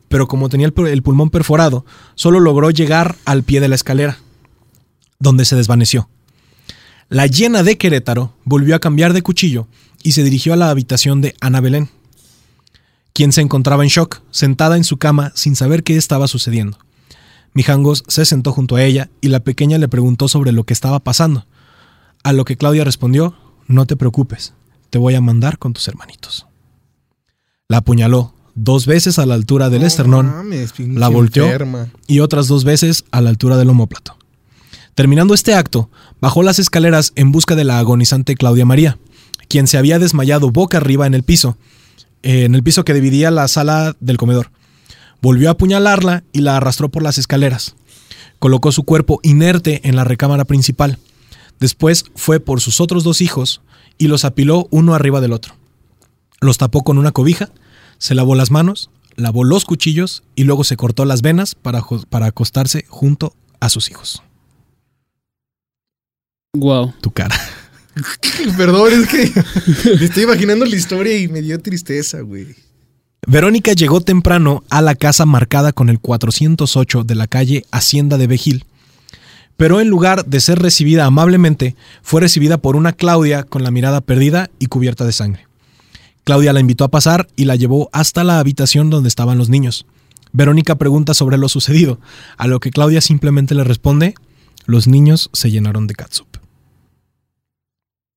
pero 0.07 0.27
como 0.27 0.49
tenía 0.49 0.67
el 0.67 1.03
pulmón 1.03 1.29
perforado, 1.29 1.85
solo 2.15 2.39
logró 2.39 2.69
llegar 2.69 3.17
al 3.25 3.43
pie 3.43 3.59
de 3.59 3.67
la 3.67 3.75
escalera, 3.75 4.19
donde 5.19 5.45
se 5.45 5.55
desvaneció. 5.55 6.09
La 7.09 7.27
llena 7.27 7.63
de 7.63 7.77
Querétaro 7.77 8.33
volvió 8.43 8.75
a 8.75 8.79
cambiar 8.79 9.13
de 9.13 9.21
cuchillo 9.21 9.67
y 10.03 10.13
se 10.13 10.23
dirigió 10.23 10.53
a 10.53 10.57
la 10.57 10.69
habitación 10.69 11.21
de 11.21 11.35
Ana 11.41 11.61
Belén, 11.61 11.89
quien 13.17 13.33
se 13.33 13.41
encontraba 13.41 13.81
en 13.81 13.89
shock, 13.89 14.21
sentada 14.29 14.77
en 14.77 14.83
su 14.83 14.97
cama 14.97 15.31
sin 15.33 15.55
saber 15.55 15.83
qué 15.83 15.97
estaba 15.97 16.27
sucediendo. 16.27 16.77
Mijangos 17.55 18.03
se 18.07 18.25
sentó 18.25 18.51
junto 18.51 18.75
a 18.75 18.83
ella 18.83 19.09
y 19.21 19.29
la 19.29 19.39
pequeña 19.39 19.79
le 19.79 19.87
preguntó 19.87 20.27
sobre 20.27 20.51
lo 20.51 20.65
que 20.65 20.73
estaba 20.73 20.99
pasando. 20.99 21.47
A 22.23 22.31
lo 22.31 22.45
que 22.45 22.57
Claudia 22.57 22.83
respondió, 22.83 23.33
no 23.65 23.87
te 23.87 23.95
preocupes, 23.95 24.53
te 24.91 24.99
voy 24.99 25.15
a 25.15 25.21
mandar 25.21 25.57
con 25.57 25.73
tus 25.73 25.87
hermanitos. 25.87 26.45
La 27.67 27.77
apuñaló 27.77 28.35
dos 28.53 28.85
veces 28.85 29.17
a 29.17 29.25
la 29.25 29.33
altura 29.33 29.71
del 29.71 29.81
esternón 29.81 30.27
mames, 30.27 30.75
la 30.77 31.07
volteó. 31.07 31.45
enferma. 31.45 31.87
y 32.05 32.19
otras 32.19 32.47
dos 32.47 32.65
veces 32.65 33.03
a 33.09 33.21
la 33.21 33.31
altura 33.31 33.57
del 33.57 33.71
omóplato. 33.71 34.15
Terminando 34.93 35.33
este 35.33 35.55
acto, 35.55 35.89
bajó 36.21 36.43
las 36.43 36.59
escaleras 36.59 37.13
en 37.15 37.31
busca 37.31 37.55
de 37.55 37.63
la 37.63 37.79
agonizante 37.79 38.35
Claudia 38.35 38.65
María, 38.65 38.99
quien 39.49 39.65
se 39.65 39.79
había 39.79 39.97
desmayado 39.97 40.51
boca 40.51 40.77
arriba 40.77 41.07
en 41.07 41.15
el 41.15 41.23
piso, 41.23 41.57
eh, 42.23 42.45
en 42.45 42.55
el 42.55 42.63
piso 42.63 42.85
que 42.85 42.93
dividía 42.93 43.31
la 43.31 43.47
sala 43.47 43.95
del 43.99 44.17
comedor. 44.17 44.51
Volvió 45.21 45.49
a 45.49 45.53
apuñalarla 45.53 46.23
y 46.31 46.41
la 46.41 46.57
arrastró 46.57 46.89
por 46.89 47.03
las 47.03 47.17
escaleras. 47.17 47.75
Colocó 48.39 48.71
su 48.71 48.83
cuerpo 48.83 49.19
inerte 49.23 49.81
en 49.87 49.95
la 49.95 50.03
recámara 50.03 50.45
principal. 50.45 50.99
Después 51.59 52.05
fue 52.15 52.39
por 52.39 52.61
sus 52.61 52.81
otros 52.81 53.03
dos 53.03 53.21
hijos 53.21 53.61
y 53.97 54.07
los 54.07 54.25
apiló 54.25 54.67
uno 54.69 54.93
arriba 54.93 55.21
del 55.21 55.33
otro. 55.33 55.55
Los 56.39 56.57
tapó 56.57 56.83
con 56.83 56.99
una 56.99 57.11
cobija, 57.11 57.49
se 57.97 58.13
lavó 58.13 58.35
las 58.35 58.51
manos, 58.51 58.91
lavó 59.15 59.43
los 59.43 59.65
cuchillos 59.65 60.23
y 60.35 60.43
luego 60.43 60.63
se 60.63 60.77
cortó 60.77 61.03
las 61.05 61.23
venas 61.23 61.55
para, 61.55 61.81
para 62.09 62.27
acostarse 62.27 62.85
junto 62.87 63.33
a 63.59 63.69
sus 63.69 63.89
hijos. 63.89 64.21
Wow. 66.53 66.93
Tu 67.01 67.11
cara. 67.11 67.35
Perdón, 68.57 68.93
es 68.93 69.07
que 69.07 69.31
me 69.99 70.05
estoy 70.05 70.23
imaginando 70.23 70.65
la 70.65 70.75
historia 70.75 71.17
y 71.17 71.27
me 71.27 71.41
dio 71.41 71.59
tristeza, 71.59 72.21
güey. 72.21 72.55
Verónica 73.25 73.73
llegó 73.73 74.01
temprano 74.01 74.63
a 74.69 74.81
la 74.81 74.95
casa 74.95 75.25
marcada 75.25 75.73
con 75.73 75.89
el 75.89 75.99
408 75.99 77.03
de 77.03 77.15
la 77.15 77.27
calle 77.27 77.65
Hacienda 77.71 78.17
de 78.17 78.27
Bejil, 78.27 78.65
pero 79.57 79.81
en 79.81 79.89
lugar 79.89 80.25
de 80.25 80.39
ser 80.39 80.59
recibida 80.59 81.05
amablemente, 81.05 81.75
fue 82.03 82.21
recibida 82.21 82.57
por 82.59 82.75
una 82.75 82.93
Claudia 82.93 83.43
con 83.43 83.63
la 83.63 83.71
mirada 83.71 84.01
perdida 84.01 84.49
y 84.59 84.67
cubierta 84.67 85.03
de 85.03 85.11
sangre. 85.11 85.47
Claudia 86.23 86.53
la 86.53 86.59
invitó 86.59 86.83
a 86.83 86.89
pasar 86.89 87.27
y 87.35 87.45
la 87.45 87.55
llevó 87.55 87.89
hasta 87.91 88.23
la 88.23 88.39
habitación 88.39 88.89
donde 88.89 89.09
estaban 89.09 89.37
los 89.37 89.49
niños. 89.49 89.85
Verónica 90.31 90.75
pregunta 90.75 91.13
sobre 91.13 91.37
lo 91.37 91.49
sucedido, 91.49 91.99
a 92.37 92.47
lo 92.47 92.59
que 92.59 92.69
Claudia 92.69 93.01
simplemente 93.01 93.55
le 93.55 93.63
responde, 93.63 94.13
los 94.65 94.87
niños 94.87 95.29
se 95.33 95.49
llenaron 95.49 95.87
de 95.87 95.95
catsup. 95.95 96.26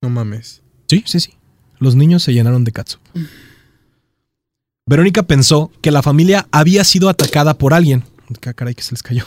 No 0.02 0.08
mames. 0.08 0.62
Sí, 0.88 1.04
sí, 1.06 1.20
sí. 1.20 1.34
Los 1.78 1.94
niños 1.94 2.22
se 2.22 2.32
llenaron 2.32 2.64
de 2.64 2.72
catsup. 2.72 3.00
Verónica 4.86 5.22
pensó 5.24 5.70
que 5.82 5.90
la 5.90 6.02
familia 6.02 6.48
había 6.50 6.84
sido 6.84 7.08
atacada 7.08 7.54
por 7.58 7.74
alguien. 7.74 8.04
Ah, 8.46 8.52
caray, 8.54 8.74
que 8.74 8.82
se 8.82 8.92
les 8.92 9.02
cayó. 9.02 9.24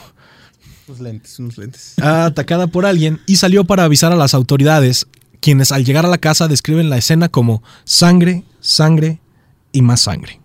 Unos 0.88 1.00
lentes, 1.00 1.40
unos 1.40 1.58
lentes. 1.58 1.94
Ah, 2.02 2.26
atacada 2.26 2.68
por 2.68 2.86
alguien 2.86 3.22
y 3.28 3.36
salió 3.38 3.64
para 3.66 3.84
avisar 3.84 4.12
a 4.12 4.16
las 4.16 4.34
autoridades, 4.34 5.08
quienes 5.40 5.72
al 5.72 5.86
llegar 5.86 6.06
a 6.06 6.10
la 6.10 6.18
casa 6.18 6.48
describen 6.48 6.90
la 6.90 6.98
escena 6.98 7.30
como 7.30 7.64
sangre, 7.86 8.44
sangre 8.60 9.20
y 9.72 9.82
más 9.84 10.02
sangre. 10.02 10.40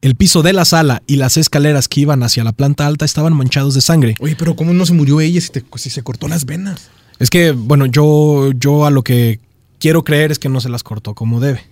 El 0.00 0.16
piso 0.16 0.42
de 0.42 0.52
la 0.52 0.64
sala 0.64 1.02
y 1.06 1.16
las 1.16 1.36
escaleras 1.36 1.86
que 1.88 2.00
iban 2.00 2.24
hacia 2.24 2.42
la 2.44 2.52
planta 2.52 2.86
alta 2.88 3.04
estaban 3.04 3.34
manchados 3.34 3.74
de 3.74 3.80
sangre. 3.82 4.16
Oye, 4.20 4.34
pero 4.36 4.56
¿cómo 4.56 4.72
no 4.74 4.84
se 4.84 4.92
murió 4.94 5.20
ella 5.20 5.40
si, 5.40 5.50
te- 5.50 5.64
si 5.76 5.90
se 5.90 6.02
cortó 6.02 6.26
las 6.26 6.44
venas? 6.44 6.90
Es 7.18 7.30
que, 7.30 7.52
bueno, 7.52 7.86
yo, 7.86 8.50
yo 8.52 8.84
a 8.86 8.90
lo 8.90 9.02
que 9.02 9.38
quiero 9.78 10.04
creer 10.04 10.32
es 10.32 10.38
que 10.38 10.48
no 10.48 10.60
se 10.60 10.68
las 10.68 10.82
cortó 10.82 11.14
como 11.14 11.40
debe. 11.40 11.62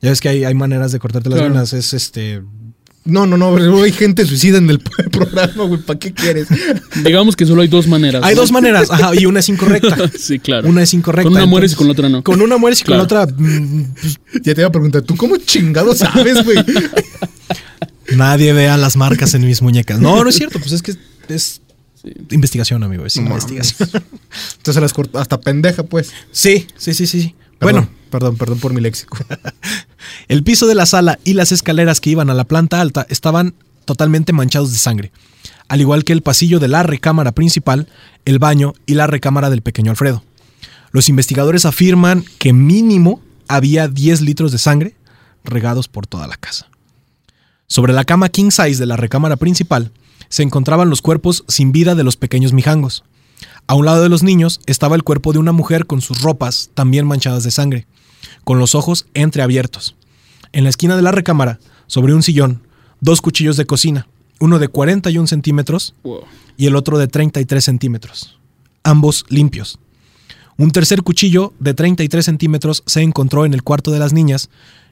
Ya 0.00 0.10
ves 0.10 0.20
que 0.20 0.28
hay, 0.28 0.44
hay 0.44 0.54
maneras 0.54 0.92
de 0.92 0.98
cortarte 0.98 1.28
las 1.28 1.38
Claro. 1.38 1.52
venas. 1.54 1.72
Es 1.72 1.92
este. 1.92 2.42
No, 3.04 3.26
no, 3.26 3.36
no, 3.38 3.54
pero 3.54 3.82
hay 3.82 3.92
gente 3.92 4.24
suicida 4.26 4.58
en 4.58 4.68
el 4.70 4.78
programa, 5.12 5.64
güey. 5.64 5.80
¿Para 5.82 5.98
qué 5.98 6.12
quieres? 6.12 6.46
Digamos 7.04 7.36
que 7.36 7.46
solo 7.46 7.62
hay 7.62 7.68
dos 7.68 7.86
maneras. 7.86 8.22
Hay 8.24 8.34
¿no? 8.34 8.42
dos 8.42 8.52
maneras, 8.52 8.90
ajá, 8.90 9.10
y 9.14 9.26
una 9.26 9.40
es 9.40 9.48
incorrecta. 9.48 9.96
sí, 10.18 10.38
claro. 10.38 10.68
Una 10.68 10.82
es 10.82 10.94
incorrecta. 10.94 11.28
Con 11.28 11.36
una 11.36 11.46
mueres 11.46 11.72
y 11.72 11.74
entonces- 11.74 11.76
con 11.78 11.86
la 11.86 11.92
otra 11.92 12.08
no. 12.08 12.22
Con 12.24 12.40
una 12.42 12.56
mueres 12.58 12.80
y 12.80 12.84
con 12.84 12.96
la 12.96 13.02
otra. 13.04 13.26
mm, 13.26 13.82
pues, 14.00 14.18
Ya 14.44 14.54
te 14.54 14.60
iba 14.60 14.68
a 14.68 14.72
preguntar, 14.72 15.02
¿tú 15.02 15.16
cómo 15.16 15.36
chingado 15.38 15.94
sabes, 15.94 16.44
güey? 16.44 16.58
nadie 18.16 18.52
vea 18.52 18.76
las 18.76 18.96
marcas 18.96 19.34
en 19.34 19.44
mis 19.46 19.62
muñecas. 19.62 20.00
No, 20.00 20.22
no 20.22 20.30
es 20.30 20.36
cierto, 20.36 20.58
pues 20.58 20.72
es 20.72 20.82
que 20.82 20.94
es 21.28 21.60
Sí. 22.02 22.12
investigación, 22.30 22.82
amigo. 22.82 23.04
Es 23.04 23.16
No 23.16 23.22
investigación. 23.22 23.88
Entonces 23.92 24.74
se 24.74 24.80
las 24.80 24.92
cortó 24.92 25.18
hasta 25.18 25.40
pendeja, 25.40 25.82
pues. 25.82 26.12
Sí, 26.30 26.66
sí, 26.76 26.94
sí, 26.94 27.06
sí. 27.06 27.34
Perdón, 27.58 27.86
Bueno, 27.86 27.88
perdón, 28.10 28.36
perdón 28.36 28.60
por 28.60 28.72
mi 28.72 28.80
léxico. 28.80 29.18
el 30.28 30.44
piso 30.44 30.66
de 30.66 30.74
la 30.74 30.86
sala 30.86 31.18
y 31.24 31.34
las 31.34 31.50
escaleras 31.50 32.00
que 32.00 32.10
iban 32.10 32.30
a 32.30 32.34
la 32.34 32.44
planta 32.44 32.80
alta 32.80 33.06
estaban 33.10 33.54
totalmente 33.84 34.32
manchados 34.32 34.70
de 34.70 34.78
sangre, 34.78 35.12
al 35.68 35.80
igual 35.80 36.04
que 36.04 36.12
el 36.12 36.22
pasillo 36.22 36.60
de 36.60 36.68
la 36.68 36.82
recámara 36.82 37.32
principal, 37.32 37.88
el 38.24 38.38
baño 38.38 38.74
y 38.86 38.94
la 38.94 39.06
recámara 39.06 39.50
del 39.50 39.62
pequeño 39.62 39.90
Alfredo. 39.90 40.22
Los 40.92 41.08
investigadores 41.08 41.64
afirman 41.66 42.24
que 42.38 42.52
mínimo 42.52 43.20
había 43.48 43.88
10 43.88 44.20
litros 44.20 44.52
de 44.52 44.58
sangre 44.58 44.94
regados 45.44 45.88
por 45.88 46.06
toda 46.06 46.26
la 46.26 46.36
casa. 46.36 46.68
Sobre 47.66 47.92
la 47.92 48.04
cama 48.04 48.28
king 48.28 48.50
size 48.50 48.76
de 48.76 48.86
la 48.86 48.96
recámara 48.96 49.36
principal 49.36 49.90
se 50.28 50.42
encontraban 50.42 50.90
los 50.90 51.02
cuerpos 51.02 51.44
sin 51.48 51.72
vida 51.72 51.94
de 51.94 52.04
los 52.04 52.16
pequeños 52.16 52.52
mijangos. 52.52 53.04
A 53.66 53.74
un 53.74 53.84
lado 53.84 54.02
de 54.02 54.08
los 54.08 54.22
niños 54.22 54.60
estaba 54.66 54.96
el 54.96 55.04
cuerpo 55.04 55.32
de 55.32 55.38
una 55.38 55.52
mujer 55.52 55.86
con 55.86 56.00
sus 56.00 56.22
ropas 56.22 56.70
también 56.74 57.06
manchadas 57.06 57.44
de 57.44 57.50
sangre, 57.50 57.86
con 58.44 58.58
los 58.58 58.74
ojos 58.74 59.06
entreabiertos. 59.14 59.94
En 60.52 60.64
la 60.64 60.70
esquina 60.70 60.96
de 60.96 61.02
la 61.02 61.12
recámara, 61.12 61.60
sobre 61.86 62.14
un 62.14 62.22
sillón, 62.22 62.62
dos 63.00 63.20
cuchillos 63.20 63.56
de 63.56 63.66
cocina, 63.66 64.08
uno 64.40 64.58
de 64.58 64.68
41 64.68 65.26
centímetros 65.26 65.94
y 66.56 66.66
el 66.66 66.76
otro 66.76 66.98
de 66.98 67.08
33 67.08 67.62
centímetros, 67.62 68.38
ambos 68.82 69.24
limpios. 69.28 69.78
Un 70.56 70.70
tercer 70.70 71.02
cuchillo 71.02 71.52
de 71.60 71.74
33 71.74 72.24
centímetros 72.24 72.82
se 72.86 73.02
encontró 73.02 73.44
en 73.44 73.54
el 73.54 73.62
cuarto 73.62 73.90
de 73.90 73.98
las 73.98 74.12
niñas, 74.12 74.50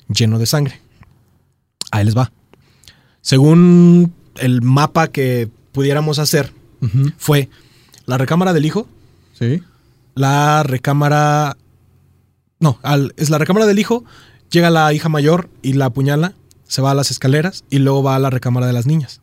lleno 0.09 0.39
de 0.39 0.47
sangre. 0.47 0.81
Ahí 1.91 2.05
les 2.05 2.17
va. 2.17 2.31
Según 3.21 4.13
el 4.39 4.63
mapa 4.63 5.09
que 5.09 5.49
pudiéramos 5.73 6.19
hacer, 6.19 6.53
fue 7.19 7.49
la 8.07 8.19
recámara 8.19 8.53
del 8.53 8.65
hijo, 8.67 8.87
Sí. 9.35 9.63
la 10.15 10.63
recámara... 10.63 11.57
No, 12.61 12.79
al- 12.83 13.13
es 13.17 13.29
la 13.31 13.39
recámara 13.39 13.67
del 13.67 13.79
hijo, 13.79 14.05
llega 14.51 14.71
la 14.71 14.93
hija 14.95 15.09
mayor 15.09 15.51
y 15.63 15.75
la 15.75 15.87
apuñala, 15.87 16.33
se 16.67 16.81
va 16.83 16.93
a 16.93 16.95
las 16.95 17.11
escaleras 17.11 17.65
y 17.71 17.79
luego 17.79 18.03
va 18.03 18.17
a 18.17 18.19
la 18.19 18.31
recámara 18.31 18.67
de 18.67 18.73
las 18.73 18.87
niñas. 18.87 19.21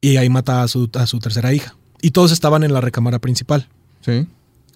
Y 0.00 0.16
ahí 0.16 0.28
mata 0.28 0.62
a 0.62 0.68
su, 0.68 0.88
a 0.94 1.06
su 1.06 1.18
tercera 1.18 1.52
hija. 1.52 1.74
Y 2.00 2.12
todos 2.12 2.30
estaban 2.30 2.62
en 2.62 2.72
la 2.72 2.80
recámara 2.80 3.18
principal. 3.18 3.66
Sí. 4.02 4.26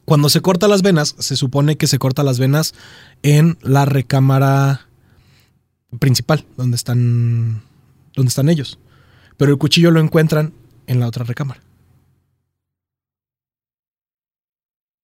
Cuando 0.05 0.29
se 0.29 0.41
corta 0.41 0.67
las 0.67 0.83
venas, 0.83 1.15
se 1.19 1.37
supone 1.37 1.77
que 1.77 1.87
se 1.87 1.99
corta 2.01 2.25
las 2.25 2.41
venas 2.41 2.75
en 3.23 3.57
la 3.62 3.85
recámara 3.85 4.88
principal, 6.01 6.45
donde 6.57 6.75
están, 6.77 7.62
donde 8.17 8.29
están 8.29 8.49
ellos. 8.49 8.79
Pero 9.43 9.51
el 9.51 9.59
cuchillo 9.59 9.91
lo 9.91 9.99
encuentran 9.99 10.53
en 10.87 11.01
la 11.01 11.09
otra 11.09 11.25
recámara. 11.25 11.61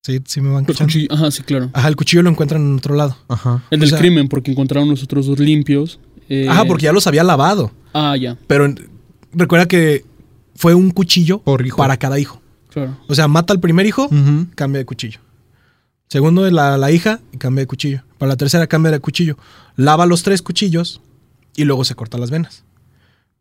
Sí, 0.05 0.21
sí 0.27 0.41
me 0.41 0.51
van 0.51 0.65
cuchillos- 0.65 1.09
Ajá, 1.11 1.33
sí, 1.33 1.43
claro. 1.43 1.71
Ajá, 1.73 1.89
el 1.89 1.97
cuchillo 1.97 2.23
lo 2.23 2.31
encuentran 2.31 2.63
en 2.63 2.77
otro 2.77 2.95
lado. 2.95 3.17
Ajá. 3.27 3.65
El 3.71 3.81
o 3.81 3.81
del 3.81 3.91
sea- 3.91 3.99
crimen, 3.99 4.29
porque 4.29 4.53
encontraron 4.53 4.89
los 4.89 5.03
otros 5.03 5.27
dos 5.27 5.41
limpios. 5.41 5.99
eh, 6.29 6.47
Ajá, 6.49 6.65
porque 6.67 6.85
ya 6.85 6.93
los 6.93 7.09
había 7.09 7.25
lavado. 7.25 7.73
Ah, 7.93 8.15
ya, 8.17 8.39
Pero 8.47 8.67
en- 8.67 8.89
recuerda 9.33 9.67
que 9.67 10.05
fue 10.55 10.73
un 10.75 10.93
cuchillo 10.93 11.41
Por 11.41 11.67
hijo. 11.67 11.77
para 11.79 11.97
cada 11.97 12.21
hijo. 12.21 12.41
claro. 12.71 12.97
O 13.09 13.17
sea, 13.17 13.27
mata 13.27 13.53
al 13.53 13.59
primer 13.59 13.87
hijo, 13.87 14.09
cambia 14.55 14.79
de 14.79 14.85
cuchillo. 14.87 15.19
Segundo 16.09 16.47
es 16.47 16.53
la, 16.53 16.79
la 16.79 16.93
hija 16.93 17.19
y 17.33 17.39
cambia 17.39 17.63
de 17.63 17.67
cuchillo. 17.67 18.05
Para 18.19 18.29
la 18.29 18.37
tercera 18.37 18.69
cambia 18.69 18.93
de 18.93 19.01
cuchillo. 19.01 19.37
Lava 19.75 20.07
los 20.07 20.23
tres 20.23 20.43
cuchillos 20.43 21.01
y 21.57 21.65
luego 21.65 21.85
se 21.85 21.97
corta 21.97 22.19
las 22.19 22.31
venas. 22.31 22.63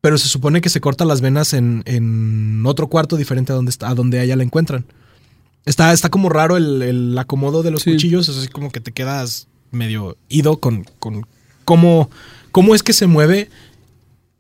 Pero 0.02 0.18
se 0.18 0.28
supone 0.28 0.62
que 0.62 0.70
se 0.70 0.80
corta 0.80 1.06
las 1.06 1.22
venas 1.22 1.54
en, 1.54 1.82
en 1.86 2.64
otro 2.66 2.88
cuarto 2.88 3.18
diferente 3.18 3.52
a 3.52 3.56
donde, 3.56 3.72
está, 3.72 3.90
a 3.90 3.96
donde 3.96 4.20
a 4.20 4.24
ella 4.24 4.36
la 4.36 4.44
encuentran. 4.44 4.86
Está, 5.66 5.92
está 5.92 6.10
como 6.10 6.30
raro 6.30 6.56
el, 6.56 6.82
el 6.82 7.18
acomodo 7.18 7.64
de 7.64 7.72
los 7.72 7.82
Sí. 7.82 7.92
cuchillos. 7.92 8.30
Es 8.30 8.38
así 8.38 8.48
como 8.48 8.72
que 8.72 8.80
te 8.80 8.92
quedas 8.92 9.48
medio 9.72 10.16
ido 10.30 10.58
con, 10.60 10.86
con 11.00 11.26
cómo, 11.66 12.10
cómo 12.52 12.74
es 12.76 12.84
que 12.84 12.94
se 12.94 13.08
mueve 13.08 13.50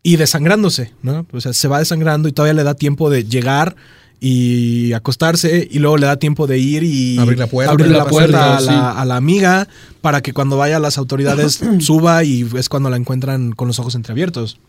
y 0.04 0.15
desangrándose, 0.15 0.93
¿no? 1.02 1.26
O 1.34 1.41
sea, 1.41 1.52
se 1.54 1.67
va 1.67 1.80
desangrando 1.80 2.30
y 2.30 2.32
todavía 2.32 2.54
le 2.54 2.63
da 2.63 2.76
tiempo 2.76 3.10
de 3.10 3.26
llegar 3.26 3.76
y 4.22 4.93
acostarse 4.93 5.67
y 5.70 5.80
luego 5.80 5.98
le 5.98 6.06
da 6.08 6.17
tiempo 6.17 6.48
de 6.48 6.60
ir 6.60 6.84
y 6.84 7.17
Abrir 7.20 7.38
la 7.39 7.48
puerta. 7.48 7.72
abrir 7.74 7.88
la, 7.89 7.98
La 8.00 8.06
puerta, 8.06 8.38
puerta, 8.39 8.58
a, 8.58 8.60
sí. 8.62 8.65
la, 8.67 8.91
a 8.91 9.06
la 9.06 9.15
amiga 9.17 9.67
para 10.02 10.22
que 10.22 10.34
cuando 10.34 10.56
vaya 10.56 10.78
a 10.78 10.80
las 10.80 10.98
autoridades 10.98 11.60
suba 11.80 12.24
y 12.24 12.48
es 12.58 12.70
cuando 12.70 12.89
la 12.89 12.96
encuentran 12.98 13.52
con 13.52 13.67
los 13.67 13.80
ojos 13.80 13.96
entreabiertos. 13.96 14.60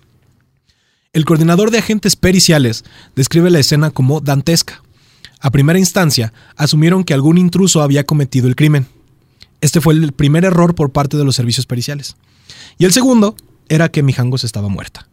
El 1.18 1.24
coordinador 1.24 1.72
de 1.72 1.78
agentes 1.78 2.14
periciales 2.14 2.84
describe 3.16 3.50
la 3.50 3.58
escena 3.58 3.90
como 3.90 4.20
dantesca. 4.20 4.84
A 5.40 5.50
primera 5.50 5.80
instancia, 5.80 6.32
asumieron 6.54 7.02
que 7.02 7.12
algún 7.12 7.38
intruso 7.38 7.82
había 7.82 8.04
cometido 8.04 8.46
el 8.46 8.54
crimen. 8.54 8.86
Este 9.60 9.80
fue 9.80 9.94
el 9.94 10.12
primer 10.12 10.44
error 10.44 10.76
por 10.76 10.90
parte 10.90 11.16
de 11.16 11.24
los 11.24 11.34
servicios 11.34 11.66
periciales. 11.66 12.14
Y 12.78 12.84
el 12.84 12.92
segundo 12.92 13.34
era 13.68 13.88
que 13.88 14.04
Mijangos 14.04 14.44
estaba 14.44 14.68
muerta. 14.68 15.08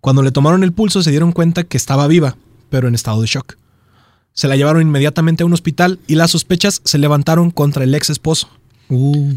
Cuando 0.00 0.24
le 0.24 0.32
tomaron 0.32 0.64
el 0.64 0.72
pulso 0.72 1.04
se 1.04 1.12
dieron 1.12 1.30
cuenta 1.30 1.62
que 1.62 1.76
estaba 1.76 2.08
viva, 2.08 2.36
pero 2.68 2.88
en 2.88 2.96
estado 2.96 3.20
de 3.20 3.28
shock. 3.28 3.56
Se 4.32 4.48
la 4.48 4.56
llevaron 4.56 4.82
inmediatamente 4.82 5.44
a 5.44 5.46
un 5.46 5.52
hospital 5.52 6.00
y 6.08 6.16
las 6.16 6.32
sospechas 6.32 6.82
se 6.84 6.98
levantaron 6.98 7.52
contra 7.52 7.84
el 7.84 7.94
ex 7.94 8.10
esposo. 8.10 8.48
Uh. 8.88 9.34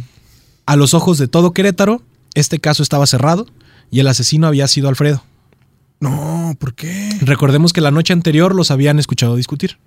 A 0.65 0.77
los 0.77 0.95
ojos 0.95 1.19
de 1.19 1.27
todo 1.27 1.53
Querétaro, 1.53 2.01
este 2.33 2.57
caso 2.57 2.81
estaba 2.81 3.05
cerrado 3.05 3.45
y 3.91 3.99
el 3.99 4.07
asesino 4.07 4.47
había 4.47 4.67
sido 4.67 4.89
Alfredo. 4.89 5.21
No, 5.99 6.55
¿por 6.59 6.75
qué? 6.75 7.17
Recordemos 7.21 7.73
que 7.73 7.81
la 7.81 7.91
noche 7.91 8.13
anterior 8.13 8.53
los 8.53 8.71
habían 8.71 8.99
escuchado 8.99 9.35
discutir. 9.35 9.77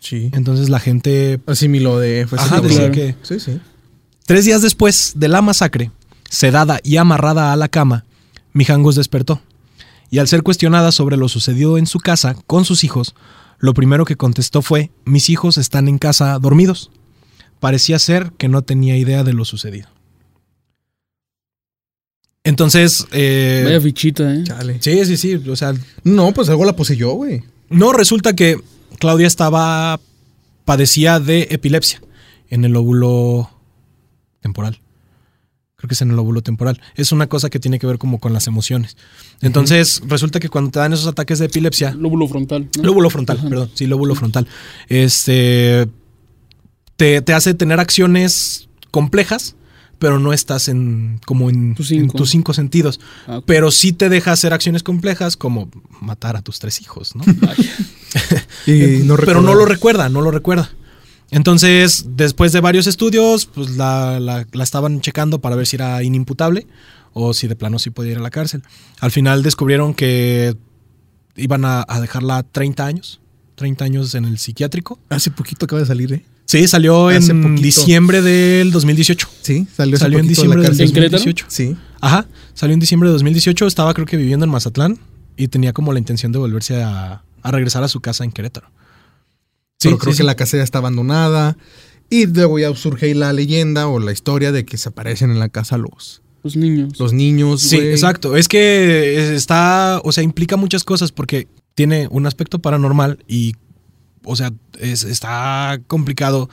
Sí. 0.00 0.30
Entonces 0.32 0.68
la 0.70 0.80
gente... 0.80 1.40
Asimiló 1.46 1.98
de. 1.98 2.26
Fue 2.26 2.38
Ajá, 2.38 2.60
decía 2.60 2.90
que- 2.90 3.14
Sí, 3.22 3.38
sí. 3.38 3.60
Tres 4.26 4.44
días 4.44 4.62
después 4.62 5.12
de 5.16 5.28
la 5.28 5.42
masacre, 5.42 5.90
sedada 6.28 6.80
y 6.82 6.96
amarrada 6.96 7.52
a 7.52 7.56
la 7.56 7.68
cama, 7.68 8.04
Mijangos 8.52 8.94
despertó. 8.94 9.40
Y 10.08 10.18
al 10.18 10.28
ser 10.28 10.42
cuestionada 10.42 10.92
sobre 10.92 11.16
lo 11.16 11.28
sucedido 11.28 11.78
en 11.78 11.86
su 11.86 11.98
casa 12.00 12.34
con 12.46 12.64
sus 12.64 12.82
hijos, 12.84 13.14
lo 13.58 13.74
primero 13.74 14.04
que 14.04 14.16
contestó 14.16 14.62
fue, 14.62 14.90
mis 15.04 15.28
hijos 15.30 15.58
están 15.58 15.86
en 15.88 15.98
casa 15.98 16.38
dormidos. 16.38 16.90
Parecía 17.60 17.98
ser 17.98 18.32
que 18.38 18.48
no 18.48 18.62
tenía 18.62 18.96
idea 18.96 19.22
de 19.22 19.34
lo 19.34 19.44
sucedido. 19.44 19.88
Entonces, 22.44 23.06
eh, 23.12 23.62
Vaya 23.64 23.80
fichita, 23.80 24.34
¿eh? 24.34 24.44
Chale. 24.44 24.78
sí, 24.80 25.04
sí, 25.04 25.16
sí, 25.16 25.34
o 25.34 25.56
sea, 25.56 25.74
No, 26.04 26.32
pues 26.32 26.48
algo 26.48 26.64
la 26.64 26.74
poseyó, 26.74 27.12
güey. 27.12 27.42
no 27.68 27.92
resulta 27.92 28.34
que 28.34 28.56
Claudia 28.98 29.26
estaba, 29.26 30.00
padecía 30.64 31.20
de 31.20 31.48
epilepsia 31.50 32.00
en 32.48 32.64
el 32.64 32.72
lóbulo 32.72 33.50
temporal. 34.40 34.80
Creo 35.76 35.88
que 35.88 35.94
es 35.94 36.02
en 36.02 36.10
el 36.10 36.16
lóbulo 36.16 36.42
temporal. 36.42 36.80
Es 36.94 37.10
una 37.12 37.26
cosa 37.28 37.48
que 37.48 37.58
tiene 37.58 37.78
que 37.78 37.86
ver 37.86 37.96
como 37.98 38.20
con 38.20 38.32
las 38.34 38.46
emociones. 38.46 38.96
Entonces, 39.40 40.02
resulta 40.06 40.38
que 40.40 40.48
cuando 40.50 40.70
te 40.70 40.78
dan 40.78 40.92
esos 40.92 41.06
ataques 41.06 41.38
de 41.38 41.46
epilepsia, 41.46 41.92
Lóbulo 41.92 42.28
frontal. 42.28 42.68
¿no? 42.76 42.82
lóbulo 42.84 43.08
frontal, 43.10 43.38
Ajá. 43.38 43.48
perdón, 43.48 43.70
sí, 43.74 43.86
lóbulo 43.86 44.14
frontal, 44.14 44.46
este, 44.88 45.88
te, 46.96 47.22
te 47.22 47.32
hace 47.32 47.54
tener 47.54 47.80
acciones 47.80 48.68
complejas, 48.90 49.56
pero 50.00 50.18
no 50.18 50.32
estás 50.32 50.66
en 50.68 51.20
como 51.24 51.48
en, 51.50 51.76
Tus 51.76 51.92
en 51.92 52.00
cinco. 52.00 52.18
tus 52.18 52.30
cinco 52.30 52.52
sentidos. 52.54 52.98
Ah. 53.28 53.40
Pero 53.46 53.70
sí 53.70 53.92
te 53.92 54.08
deja 54.08 54.32
hacer 54.32 54.52
acciones 54.52 54.82
complejas 54.82 55.36
como 55.36 55.70
matar 56.00 56.36
a 56.36 56.42
tus 56.42 56.58
tres 56.58 56.80
hijos, 56.80 57.14
¿no? 57.14 57.22
Ay, 57.48 57.70
Y 59.00 59.04
no 59.04 59.14
pero 59.16 59.40
no 59.42 59.54
lo 59.54 59.64
recuerda, 59.66 60.08
no 60.08 60.20
lo 60.20 60.32
recuerda. 60.32 60.70
Entonces, 61.30 62.06
después 62.16 62.50
de 62.52 62.60
varios 62.60 62.88
estudios, 62.88 63.46
pues 63.46 63.70
la, 63.76 64.18
la- 64.18 64.46
la 64.50 64.64
estaban 64.64 65.00
checando 65.00 65.40
para 65.40 65.54
ver 65.54 65.66
si 65.66 65.76
era 65.76 66.02
inimputable 66.02 66.66
o 67.12 67.34
si 67.34 67.46
de 67.46 67.54
plano 67.54 67.78
sí 67.78 67.90
podía 67.90 68.12
ir 68.12 68.18
a 68.18 68.22
la 68.22 68.30
cárcel. 68.30 68.62
Al 68.98 69.12
final 69.12 69.42
descubrieron 69.44 69.94
que 69.94 70.56
iban 71.36 71.64
a, 71.64 71.84
a 71.86 72.00
dejarla 72.00 72.42
30 72.42 72.84
años, 72.84 73.20
30 73.54 73.84
años 73.84 74.14
en 74.16 74.24
el 74.24 74.38
psiquiátrico. 74.38 74.98
Hace 75.08 75.30
poquito 75.30 75.66
acaba 75.66 75.80
de 75.80 75.86
salir, 75.86 76.12
¿eh? 76.14 76.24
Sí, 76.50 76.66
salió 76.66 77.06
Hace 77.08 77.30
en 77.30 77.42
poquito. 77.42 77.62
diciembre 77.62 78.22
del 78.22 78.72
2018. 78.72 79.28
Sí, 79.40 79.68
salió, 79.72 79.94
en 79.94 80.00
poquito 80.00 80.16
de 80.16 80.28
diciembre 80.28 80.60
del 80.62 80.66
cárcel. 80.66 80.86
¿En 80.88 80.92
Querétaro? 80.92 81.18
2018. 81.22 81.46
Sí. 81.48 81.76
Ajá, 82.00 82.26
salió 82.54 82.74
en 82.74 82.80
diciembre 82.80 83.08
de 83.08 83.12
2018. 83.12 83.68
Estaba 83.68 83.94
creo 83.94 84.04
que 84.04 84.16
viviendo 84.16 84.44
en 84.46 84.50
Mazatlán 84.50 84.98
y 85.36 85.46
tenía 85.46 85.72
como 85.72 85.92
la 85.92 86.00
intención 86.00 86.32
de 86.32 86.40
volverse 86.40 86.82
a, 86.82 87.22
a 87.42 87.50
regresar 87.52 87.84
a 87.84 87.88
su 87.88 88.00
casa 88.00 88.24
en 88.24 88.32
Querétaro. 88.32 88.68
Sí, 89.78 89.86
pero 89.90 89.98
creo 89.98 90.12
sí, 90.12 90.16
que 90.18 90.22
sí. 90.24 90.26
la 90.26 90.34
casa 90.34 90.56
ya 90.56 90.64
está 90.64 90.78
abandonada. 90.78 91.56
Y 92.10 92.26
luego 92.26 92.58
ya 92.58 92.74
surge 92.74 93.06
ahí 93.06 93.14
la 93.14 93.32
leyenda 93.32 93.86
o 93.86 94.00
la 94.00 94.10
historia 94.10 94.50
de 94.50 94.64
que 94.64 94.76
se 94.76 94.88
aparecen 94.88 95.30
en 95.30 95.38
la 95.38 95.50
casa 95.50 95.78
los, 95.78 96.20
Los 96.42 96.56
niños. 96.56 96.98
los 96.98 97.12
niños. 97.12 97.60
Sí, 97.62 97.76
exacto. 97.76 98.36
Es 98.36 98.48
que 98.48 99.36
está, 99.36 100.00
o 100.02 100.10
sea, 100.10 100.24
implica 100.24 100.56
muchas 100.56 100.82
cosas 100.82 101.12
porque 101.12 101.46
tiene 101.76 102.08
un 102.10 102.26
aspecto 102.26 102.58
paranormal 102.58 103.24
y, 103.28 103.54
o 104.24 104.36
sea, 104.36 104.52
es- 104.78 105.04
está 105.04 105.80
complicado. 105.86 106.48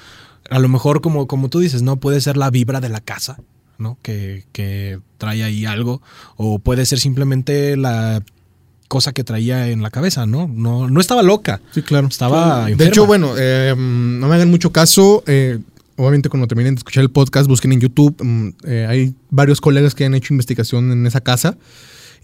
A 0.49 0.59
lo 0.59 0.69
mejor, 0.69 1.01
como, 1.01 1.27
como 1.27 1.49
tú 1.49 1.59
dices, 1.59 1.81
¿no? 1.81 1.97
Puede 1.97 2.21
ser 2.21 2.37
la 2.37 2.49
vibra 2.49 2.79
de 2.79 2.89
la 2.89 3.01
casa, 3.01 3.37
¿no? 3.77 3.97
Que, 4.01 4.45
que 4.53 4.99
trae 5.17 5.43
ahí 5.43 5.65
algo. 5.65 6.01
O 6.37 6.59
puede 6.59 6.85
ser 6.85 6.99
simplemente 6.99 7.75
la 7.75 8.23
cosa 8.87 9.11
que 9.11 9.25
traía 9.25 9.67
en 9.69 9.81
la 9.81 9.89
cabeza, 9.89 10.25
¿no? 10.25 10.47
No, 10.47 10.89
no 10.89 11.01
estaba 11.01 11.21
loca. 11.23 11.59
Sí, 11.73 11.81
claro. 11.81 12.07
Estaba 12.07 12.65
De 12.65 12.71
enferma. 12.71 12.89
hecho, 12.89 13.05
bueno, 13.05 13.33
eh, 13.37 13.73
mm, 13.77 14.19
no 14.19 14.27
me 14.29 14.35
hagan 14.35 14.49
mucho 14.49 14.71
caso. 14.71 15.23
eh, 15.27 15.59
obviamente, 15.97 16.29
cuando 16.29 16.47
terminen 16.47 16.75
de 16.75 16.79
escuchar 16.79 17.03
el 17.03 17.09
podcast, 17.11 17.49
busquen 17.49 17.73
en 17.73 17.81
YouTube. 17.81 18.15
mm, 18.23 18.49
eh, 18.65 18.85
hay 18.87 19.13
varios 19.29 19.59
colegas 19.59 19.93
que 19.95 20.05
han 20.05 20.13
hecho 20.15 20.33
investigación 20.33 20.91
en 20.93 21.05
esa 21.05 21.19
casa, 21.19 21.57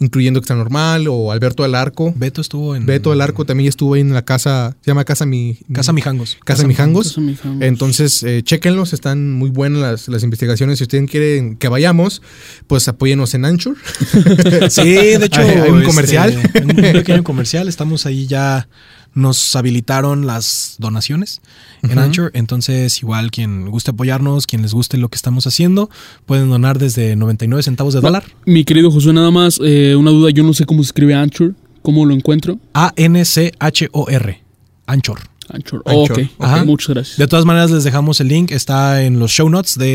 incluyendo 0.04 0.40
Extra 0.40 0.56
Normal 0.56 1.08
o 1.08 1.32
Alberto 1.32 1.64
del 1.64 1.76
Arco. 1.76 2.14
Beto 2.16 2.42
estuvo 2.42 2.76
en. 2.76 2.86
Beto 2.86 3.10
del 3.12 3.22
Arco 3.22 3.46
también 3.46 3.70
estuvo 3.70 3.94
ahí 3.96 4.02
en 4.02 4.14
la 4.14 4.24
casa, 4.24 4.76
se 4.82 4.92
llama 4.92 5.06
Casa 5.06 5.26
Mi. 5.26 5.58
Casa 5.74 5.94
Mijangos. 5.94 6.38
Casa 6.46 6.68
Mijangos. 6.68 7.10
Casa 7.10 7.22
Mijangos. 7.22 7.64
Entonces, 7.64 8.22
eh, 8.24 8.42
chéquenlos, 8.44 8.94
están 8.94 9.32
muy 9.34 9.50
buenas 9.50 9.82
las, 9.82 10.08
las 10.08 10.24
investigaciones. 10.24 10.78
Si 10.78 10.84
ustedes 10.84 11.10
quieren 11.10 11.56
que 11.58 11.68
vayamos, 11.68 12.22
pues 12.68 12.88
apóyenos 12.88 13.34
en 13.34 13.46
Anchor. 13.46 13.76
Sí, 14.70 14.84
de 14.84 15.26
hecho. 15.26 15.42
Hay- 15.42 15.50
hay 15.50 15.70
un 15.70 15.78
este, 15.80 15.88
comercial. 15.88 16.52
un 16.62 16.68
pequeño 16.76 17.24
comercial. 17.24 17.68
Estamos 17.68 18.06
ahí 18.06 18.28
ya. 18.28 18.68
Nos 19.16 19.56
habilitaron 19.56 20.26
las 20.26 20.76
donaciones 20.80 21.42
en. 21.84 22.00
Anchor. 22.00 22.32
Entonces, 22.34 23.00
igual 23.02 23.30
quien 23.32 23.70
guste 23.70 23.92
apoyarnos, 23.92 24.48
quien 24.48 24.62
les 24.64 24.74
guste 24.74 24.98
lo 24.98 25.10
que 25.10 25.16
estamos 25.16 25.46
haciendo, 25.46 25.90
pueden 26.26 26.50
donar 26.50 26.80
desde 26.80 27.16
99 27.16 27.62
centavos 27.64 27.94
de 27.94 28.02
dólar. 28.02 28.24
Mi 28.46 28.64
querido 28.64 28.90
Josué, 28.92 29.14
nada 29.14 29.32
más 29.32 29.60
eh, 29.64 29.96
una 29.96 30.12
duda. 30.12 30.32
Yo 30.32 30.44
no 30.44 30.54
sé 30.54 30.66
cómo 30.66 30.82
se 30.84 30.88
escribe 30.88 31.14
Anchor. 31.14 31.54
¿Cómo 31.84 32.06
lo 32.06 32.14
encuentro? 32.14 32.58
A-N-C-H-O-R. 32.74 34.42
Anchor. 34.86 35.20
Anchor. 35.50 35.84
Anchor, 35.86 36.12
ok, 36.12 36.20
Ajá. 36.40 36.62
ok, 36.62 36.66
muchas 36.66 36.90
gracias. 36.90 37.18
De 37.18 37.28
todas 37.28 37.46
maneras, 37.46 37.70
les 37.72 37.84
dejamos 37.84 38.20
el 38.22 38.30
link. 38.30 38.52
Está 38.52 39.04
en 39.04 39.20
los 39.20 39.32
show 39.32 39.50
notes 39.50 39.78
de, 39.78 39.86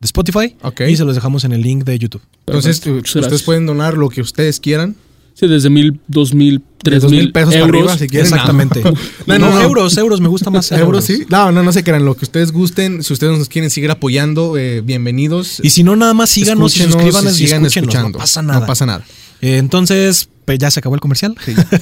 de 0.00 0.06
Spotify. 0.06 0.56
Ok. 0.62 0.82
Y 0.88 0.96
se 0.96 1.04
los 1.04 1.14
dejamos 1.14 1.44
en 1.44 1.52
el 1.52 1.62
link 1.62 1.84
de 1.84 1.98
YouTube. 1.98 2.22
Entonces, 2.46 2.80
Perfecto, 2.80 3.20
ustedes 3.20 3.42
pueden 3.42 3.66
donar 3.66 3.96
lo 3.96 4.08
que 4.08 4.20
ustedes 4.20 4.58
quieran. 4.60 4.96
Sí, 5.34 5.46
desde 5.48 5.70
mil, 5.70 5.98
dos 6.08 6.34
mil, 6.34 6.62
tres 6.82 7.02
dos 7.02 7.10
mil 7.10 7.32
pesos 7.32 7.54
euros. 7.54 7.70
para 7.70 7.78
arriba, 7.78 7.98
si 7.98 8.06
quieren. 8.08 8.26
Exactamente. 8.26 8.82
No, 9.26 9.38
No, 9.38 9.38
no, 9.38 9.50
no. 9.54 9.60
euros, 9.62 9.96
euros. 9.96 10.20
Me 10.20 10.28
gusta 10.28 10.50
más 10.50 10.70
¿Euros 10.72 11.04
sí? 11.04 11.24
No, 11.30 11.50
no, 11.52 11.62
no 11.62 11.72
se 11.72 11.82
crean. 11.82 12.04
Lo 12.04 12.14
que 12.16 12.24
ustedes 12.24 12.52
gusten. 12.52 13.02
Si 13.02 13.12
ustedes 13.12 13.38
nos 13.38 13.48
quieren 13.48 13.70
seguir 13.70 13.90
apoyando, 13.90 14.56
eh, 14.58 14.80
bienvenidos. 14.82 15.60
Y 15.62 15.70
si 15.70 15.84
no, 15.84 15.96
nada 15.96 16.12
más 16.14 16.30
síganos 16.30 16.76
y 16.76 16.82
suscríbanos 16.82 17.40
y 17.40 17.46
sigan 17.46 17.64
escuchando. 17.66 18.10
No 18.10 18.18
pasa 18.18 18.42
nada. 18.42 18.60
No 18.60 18.66
pasa 18.66 18.86
nada. 18.86 19.04
Eh, 19.40 19.56
entonces, 19.56 20.28
pues 20.44 20.58
ya 20.58 20.70
se 20.70 20.80
acabó 20.80 20.94
el 20.94 21.00
comercial. 21.00 21.34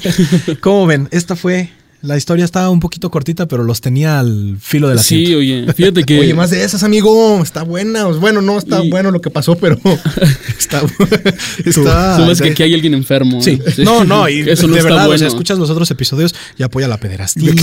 ¿Cómo 0.61 0.87
ven? 0.87 1.09
Esta 1.11 1.37
fue. 1.37 1.71
La 2.03 2.17
historia 2.17 2.47
estaba 2.47 2.71
un 2.71 2.81
poquito 2.81 3.11
cortita, 3.11 3.47
pero 3.47 3.63
los 3.63 3.83
tenía 3.83 4.21
al 4.21 4.57
filo 4.59 4.89
de 4.89 4.95
la 4.95 5.03
Sí, 5.03 5.35
oye, 5.35 5.67
fíjate 5.75 6.05
que... 6.05 6.19
Oye, 6.21 6.33
más 6.33 6.49
de 6.51 6.65
esas, 6.65 6.83
amigo. 6.83 7.43
Está 7.43 7.63
buena. 7.63 8.05
Bueno, 8.07 8.41
no 8.41 8.57
está 8.57 8.83
Y- 8.83 8.89
bueno 8.89 9.11
lo 9.11 9.21
que 9.21 9.29
pasó, 9.29 9.55
pero 9.57 9.79
está. 10.59 10.83
está 11.65 12.17
Tú 12.17 12.27
ves 12.27 12.41
que 12.41 12.51
aquí 12.51 12.63
hay 12.63 12.73
alguien 12.75 12.95
enfermo. 12.95 13.43
Sí. 13.43 13.61
¿eh? 13.65 13.75
No, 13.85 14.05
no, 14.05 14.29
y 14.31 14.41
Eso 14.49 14.67
no 14.67 14.73
de 14.75 14.79
está 14.79 14.91
verdad, 14.91 15.07
bueno. 15.07 15.17
o 15.17 15.19
sea, 15.19 15.29
escuchas 15.29 15.59
los 15.59 15.69
otros 15.69 15.91
episodios 15.91 16.35
y 16.59 16.63
apoya 16.63 16.89
la 16.89 16.99
pederastía. 16.99 17.53
Sí, 17.53 17.59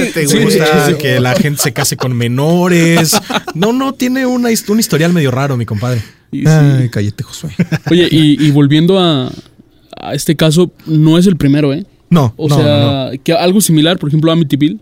sí, 0.00 0.10
te 0.14 0.26
sí, 0.26 0.38
gusta 0.38 0.86
sí. 0.88 0.94
que 0.94 1.20
la 1.20 1.34
gente 1.34 1.60
se 1.62 1.72
case 1.72 1.96
con 1.98 2.16
menores. 2.16 3.20
No, 3.54 3.72
no, 3.74 3.92
tiene 3.92 4.24
una, 4.24 4.48
un 4.68 4.80
historial 4.80 5.12
medio 5.12 5.30
raro, 5.30 5.56
mi 5.58 5.66
compadre. 5.66 6.02
Y 6.30 6.40
sí. 6.40 6.46
Ay, 6.48 6.88
cállate, 6.88 7.22
Josué. 7.24 7.50
Oye, 7.90 8.08
y, 8.10 8.42
y 8.42 8.50
volviendo 8.52 8.98
a, 8.98 9.30
a 10.00 10.14
este 10.14 10.34
caso, 10.34 10.72
no 10.86 11.18
es 11.18 11.26
el 11.26 11.36
primero, 11.36 11.74
¿eh? 11.74 11.84
No, 12.12 12.34
O 12.36 12.48
no, 12.48 12.56
sea, 12.56 12.64
no, 12.64 13.10
no. 13.12 13.22
que 13.24 13.32
algo 13.32 13.60
similar, 13.60 13.98
por 13.98 14.08
ejemplo, 14.10 14.30
Amityville 14.30 14.78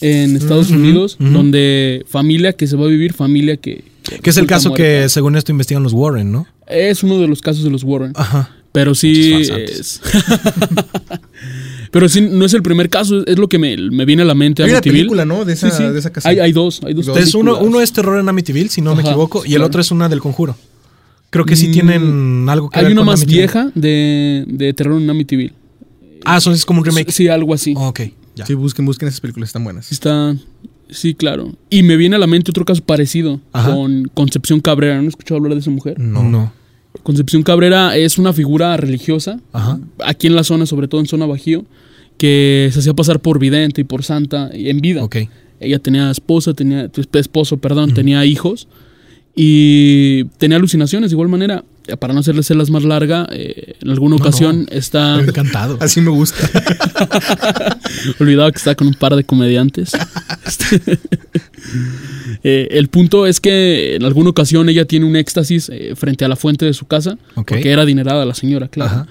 en 0.00 0.36
Estados 0.36 0.70
Unidos, 0.70 1.16
donde 1.18 2.04
familia 2.08 2.52
que 2.54 2.66
se 2.66 2.76
va 2.76 2.84
a 2.86 2.88
vivir, 2.88 3.12
familia 3.12 3.56
que... 3.56 3.84
Que 4.22 4.30
es 4.30 4.36
el 4.36 4.46
caso 4.46 4.72
que, 4.72 5.08
según 5.08 5.36
esto, 5.36 5.52
investigan 5.52 5.82
los 5.82 5.92
Warren, 5.92 6.30
¿no? 6.32 6.46
Es 6.66 7.02
uno 7.02 7.18
de 7.18 7.26
los 7.28 7.40
casos 7.42 7.64
de 7.64 7.70
los 7.70 7.82
Warren. 7.84 8.12
Ajá. 8.14 8.50
Pero 8.72 8.94
sí 8.94 9.32
es... 9.48 10.00
Pero 11.90 12.08
sí, 12.08 12.20
no 12.20 12.44
es 12.44 12.52
el 12.54 12.62
primer 12.62 12.90
caso, 12.90 13.24
es 13.26 13.38
lo 13.38 13.48
que 13.48 13.58
me, 13.58 13.76
me 13.76 14.04
viene 14.04 14.22
a 14.22 14.24
la 14.26 14.34
mente. 14.34 14.62
Hay 14.62 14.68
una 14.70 14.78
Amityville. 14.78 14.98
película, 15.02 15.24
¿no? 15.24 15.44
De 15.44 15.52
esa, 15.54 15.70
Sí, 15.70 15.76
sí. 15.78 15.82
de 15.92 15.98
esa 15.98 16.10
casa. 16.10 16.28
Hay, 16.28 16.38
hay 16.40 16.52
dos, 16.52 16.80
hay 16.84 16.92
dos. 16.94 17.06
Entonces, 17.08 17.34
uno, 17.34 17.58
uno 17.58 17.80
es 17.80 17.92
terror 17.92 18.18
en 18.20 18.28
Amityville, 18.28 18.68
si 18.68 18.80
no 18.82 18.94
me 18.94 19.02
equivoco, 19.02 19.44
y 19.44 19.48
el 19.50 19.54
claro. 19.56 19.66
otro 19.66 19.80
es 19.80 19.90
una 19.90 20.08
del 20.08 20.20
conjuro. 20.20 20.56
Creo 21.30 21.44
que 21.44 21.56
sí 21.56 21.68
Mm, 21.68 21.72
tienen 21.72 22.46
algo 22.48 22.68
que 22.70 22.78
Hay 22.78 22.84
ver 22.86 22.92
una 22.92 23.00
con 23.00 23.06
más 23.06 23.20
Amityville. 23.22 23.38
vieja 23.40 23.70
de, 23.74 24.44
de 24.46 24.72
terror 24.74 25.00
en 25.00 25.08
Amityville. 25.10 25.52
Ah, 26.26 26.38
eso 26.38 26.50
es 26.50 26.64
como 26.64 26.80
un 26.80 26.84
remake. 26.84 27.12
Sí, 27.12 27.28
algo 27.28 27.54
así. 27.54 27.74
Oh, 27.76 27.88
ok, 27.88 28.00
ya. 28.34 28.44
Sí, 28.44 28.54
busquen, 28.54 28.84
busquen 28.84 29.08
esas 29.08 29.20
películas, 29.20 29.48
están 29.50 29.62
buenas. 29.64 29.92
Está. 29.92 30.36
Sí, 30.90 31.14
claro. 31.14 31.52
Y 31.70 31.82
me 31.82 31.96
viene 31.96 32.16
a 32.16 32.18
la 32.18 32.26
mente 32.26 32.50
otro 32.50 32.64
caso 32.64 32.82
parecido 32.82 33.40
Ajá. 33.52 33.72
con 33.72 34.04
Concepción 34.12 34.60
Cabrera. 34.60 34.96
¿No 34.98 35.04
he 35.04 35.08
escuchado 35.08 35.36
hablar 35.38 35.54
de 35.54 35.60
esa 35.60 35.70
mujer? 35.70 35.98
No, 36.00 36.22
no. 36.24 36.52
Concepción 37.02 37.42
Cabrera 37.42 37.96
es 37.96 38.18
una 38.18 38.32
figura 38.32 38.76
religiosa, 38.76 39.38
Ajá. 39.52 39.78
aquí 40.04 40.26
en 40.26 40.34
la 40.34 40.42
zona, 40.44 40.66
sobre 40.66 40.88
todo 40.88 41.00
en 41.00 41.06
zona 41.06 41.26
Bajío, 41.26 41.64
que 42.18 42.70
se 42.72 42.80
hacía 42.80 42.94
pasar 42.94 43.20
por 43.20 43.38
vidente 43.38 43.82
y 43.82 43.84
por 43.84 44.02
santa 44.02 44.50
en 44.52 44.80
vida. 44.80 45.04
Ok. 45.04 45.16
Ella 45.60 45.78
tenía 45.78 46.10
esposa, 46.10 46.54
tenía 46.54 46.90
esposo, 47.12 47.58
perdón, 47.58 47.94
tenía 47.94 48.24
hijos 48.24 48.68
y 49.38 50.24
tenía 50.38 50.56
alucinaciones 50.56 51.10
de 51.10 51.14
igual 51.14 51.28
manera. 51.28 51.62
Para 52.00 52.12
no 52.12 52.18
hacerles 52.18 52.50
las 52.50 52.68
más 52.68 52.82
larga, 52.82 53.28
eh, 53.30 53.74
en 53.80 53.90
alguna 53.90 54.16
No, 54.16 54.20
ocasión 54.20 54.62
no. 54.68 54.72
está 54.76 55.20
Encantado. 55.20 55.78
Así 55.80 56.00
me 56.00 56.10
gusta. 56.10 56.50
olvidado 58.18 58.50
que 58.50 58.58
está 58.58 58.74
con 58.74 58.88
un 58.88 58.94
par 58.94 59.14
de 59.14 59.22
comediantes. 59.22 59.92
Eh, 62.44 62.68
el 62.72 62.88
punto 62.88 63.26
es 63.26 63.40
que 63.40 63.96
en 63.96 64.04
alguna 64.04 64.30
ocasión 64.30 64.68
ella 64.68 64.84
tiene 64.84 65.04
un 65.06 65.16
éxtasis 65.16 65.68
eh, 65.72 65.94
frente 65.96 66.24
a 66.24 66.28
la 66.28 66.36
fuente 66.36 66.64
de 66.64 66.72
su 66.74 66.86
casa, 66.86 67.18
Ok. 67.34 67.48
porque 67.48 67.70
era 67.72 67.82
adinerada 67.82 68.24
la 68.24 68.34
señora, 68.34 68.68
claro. 68.68 68.90
Ajá. 68.92 69.06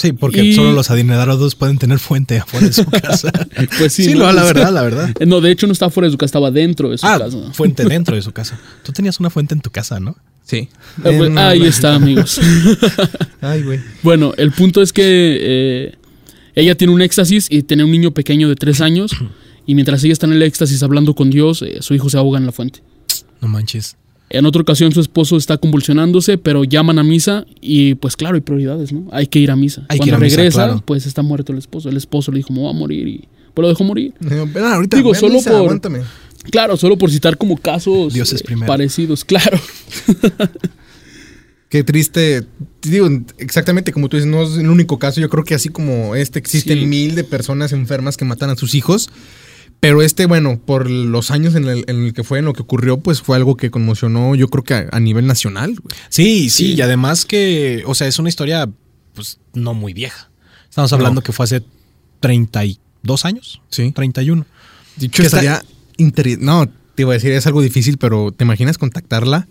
Sí, 0.00 0.12
porque 0.12 0.42
Y- 0.42 0.54
solo 0.54 0.72
los 0.72 0.90
adinerados 0.90 1.54
pueden 1.56 1.76
tener 1.76 1.98
fuente 1.98 2.38
afuera 2.38 2.68
de 2.68 2.72
su 2.72 2.84
casa. 2.90 3.30
Pues 3.78 3.92
sí, 3.92 4.04
sí, 4.04 4.14
¿no? 4.14 4.20
no, 4.26 4.32
la 4.32 4.44
verdad, 4.44 4.72
la 4.72 4.80
verdad. 4.82 5.10
No, 5.26 5.42
de 5.42 5.50
hecho 5.50 5.66
no 5.66 5.74
estaba 5.74 5.90
fuera 5.90 6.06
de 6.06 6.12
su 6.12 6.16
casa, 6.16 6.26
estaba 6.26 6.50
dentro 6.50 6.88
de 6.88 6.96
su 6.96 7.06
Ah, 7.06 7.18
casa. 7.18 7.36
fuente 7.52 7.84
dentro 7.88 8.16
de 8.16 8.22
su 8.22 8.32
casa. 8.32 8.58
Tú 8.82 8.92
tenías 8.92 9.20
una 9.20 9.28
fuente 9.28 9.52
en 9.54 9.60
tu 9.60 9.68
casa, 9.70 10.00
¿no? 10.00 10.16
Sí. 10.44 10.70
Ah, 11.04 11.10
pues, 11.16 11.36
ahí 11.36 11.62
está, 11.66 11.94
amigos. 11.96 12.40
Ay, 13.42 13.62
güey. 13.62 13.80
Bueno, 14.02 14.32
el 14.38 14.52
punto 14.52 14.80
es 14.80 14.92
que 14.94 15.02
eh, 15.04 15.94
ella 16.54 16.74
tiene 16.76 16.94
un 16.94 17.02
éxtasis 17.02 17.46
y 17.50 17.62
tiene 17.62 17.84
un 17.84 17.90
niño 17.90 18.12
pequeño 18.12 18.48
de 18.48 18.56
tres 18.56 18.80
años. 18.80 19.12
Y 19.66 19.74
mientras 19.74 20.02
ella 20.02 20.14
está 20.14 20.26
en 20.26 20.32
el 20.32 20.42
éxtasis 20.42 20.82
hablando 20.82 21.14
con 21.14 21.28
Dios, 21.30 21.60
eh, 21.62 21.76
su 21.82 21.92
hijo 21.94 22.08
se 22.08 22.16
ahoga 22.16 22.38
en 22.38 22.46
la 22.46 22.52
fuente. 22.52 22.80
No 23.42 23.48
manches. 23.48 23.96
En 24.32 24.46
otra 24.46 24.62
ocasión 24.62 24.92
su 24.92 25.00
esposo 25.00 25.36
está 25.36 25.58
convulsionándose, 25.58 26.38
pero 26.38 26.62
llaman 26.64 26.98
a 27.00 27.02
misa 27.02 27.46
y 27.60 27.96
pues 27.96 28.16
claro, 28.16 28.36
hay 28.36 28.40
prioridades, 28.40 28.92
¿no? 28.92 29.08
Hay 29.10 29.26
que 29.26 29.40
ir 29.40 29.50
a 29.50 29.56
misa. 29.56 29.82
Hay 29.88 29.98
que 29.98 30.06
Cuando 30.06 30.06
ir 30.06 30.14
a 30.14 30.18
misa, 30.18 30.36
regresa, 30.36 30.64
claro. 30.66 30.82
pues 30.86 31.04
está 31.06 31.22
muerto 31.22 31.52
el 31.52 31.58
esposo. 31.58 31.88
El 31.88 31.96
esposo 31.96 32.30
le 32.30 32.38
dijo, 32.38 32.52
me 32.52 32.60
voy 32.60 32.70
a 32.70 32.72
morir 32.72 33.08
y 33.08 33.28
pues 33.54 33.62
lo 33.62 33.68
dejó 33.68 33.82
morir. 33.84 34.14
Ahorita, 34.72 34.96
Digo, 34.96 35.14
solo 35.14 35.34
misa, 35.34 35.50
por- 35.50 35.58
Aguántame. 35.60 36.00
Claro, 36.50 36.76
solo 36.76 36.96
por 36.96 37.10
citar 37.10 37.36
como 37.36 37.56
casos 37.58 38.14
Dios 38.14 38.32
es 38.32 38.40
eh, 38.42 38.56
parecidos, 38.66 39.24
claro. 39.24 39.58
Qué 41.68 41.84
triste. 41.84 42.42
Te 42.80 42.90
Digo, 42.90 43.08
exactamente 43.38 43.92
como 43.92 44.08
tú 44.08 44.16
dices, 44.16 44.30
no 44.30 44.42
es 44.42 44.56
el 44.56 44.68
único 44.70 44.98
caso. 44.98 45.20
Yo 45.20 45.28
creo 45.28 45.44
que 45.44 45.54
así 45.54 45.68
como 45.68 46.14
este, 46.16 46.38
existen 46.38 46.78
Sí. 46.80 46.86
mil 46.86 47.14
de 47.14 47.24
personas 47.24 47.72
enfermas 47.72 48.16
que 48.16 48.24
matan 48.24 48.50
a 48.50 48.56
sus 48.56 48.74
hijos. 48.74 49.10
Pero 49.80 50.02
este, 50.02 50.26
bueno, 50.26 50.60
por 50.64 50.90
los 50.90 51.30
años 51.30 51.54
en 51.54 51.66
el, 51.66 51.84
en 51.88 52.04
el 52.04 52.12
que 52.12 52.22
fue, 52.22 52.38
en 52.38 52.44
lo 52.44 52.52
que 52.52 52.60
ocurrió, 52.62 52.98
pues 52.98 53.22
fue 53.22 53.36
algo 53.36 53.56
que 53.56 53.70
conmocionó, 53.70 54.34
yo 54.34 54.48
creo 54.48 54.62
que 54.62 54.74
a, 54.74 54.88
a 54.92 55.00
nivel 55.00 55.26
nacional. 55.26 55.70
güey. 55.80 55.96
Sí, 56.10 56.50
sí, 56.50 56.66
Sí. 56.68 56.74
y 56.74 56.80
además 56.82 57.24
que, 57.24 57.82
o 57.86 57.94
sea, 57.94 58.06
es 58.06 58.18
una 58.18 58.28
historia, 58.28 58.68
pues, 59.14 59.38
no 59.54 59.72
muy 59.72 59.94
vieja. 59.94 60.28
Estamos 60.68 60.92
hablando 60.92 61.20
No. 61.20 61.24
que 61.24 61.32
fue 61.32 61.44
hace 61.44 61.62
32 62.20 63.24
años, 63.24 63.62
Sí. 63.70 63.92
31. 63.92 64.44
Dicho 64.96 65.22
estaría 65.22 65.62
inter- 65.96 66.38
No, 66.40 66.66
te 66.94 67.02
iba 67.02 67.12
a 67.12 67.14
decir, 67.14 67.32
es 67.32 67.46
algo 67.46 67.62
difícil, 67.62 67.96
pero 67.96 68.32
¿te 68.32 68.44
imaginas 68.44 68.76
contactarla? 68.76 69.48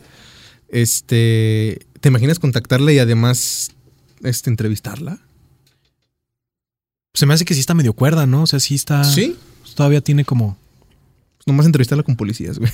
Este. 0.70 1.80
¿Te 2.00 2.10
imaginas 2.10 2.40
contactarla 2.40 2.94
y 2.94 3.00
además 3.00 3.72
este, 4.24 4.50
entrevistarla? 4.50 5.20
Se 7.20 7.26
me 7.26 7.34
hace 7.34 7.44
que 7.44 7.54
sí 7.54 7.60
está 7.60 7.74
medio 7.74 7.92
cuerda, 7.92 8.26
¿no? 8.26 8.44
O 8.44 8.48
sea, 8.48 8.62
sí 8.62 8.76
está. 8.76 9.04
Sí. 9.04 9.36
Todavía 9.76 10.00
tiene 10.00 10.24
como. 10.24 10.58
nomás 11.46 11.66
entrevistarla 11.66 12.02
con 12.02 12.16
policías, 12.16 12.60
güey. 12.60 12.72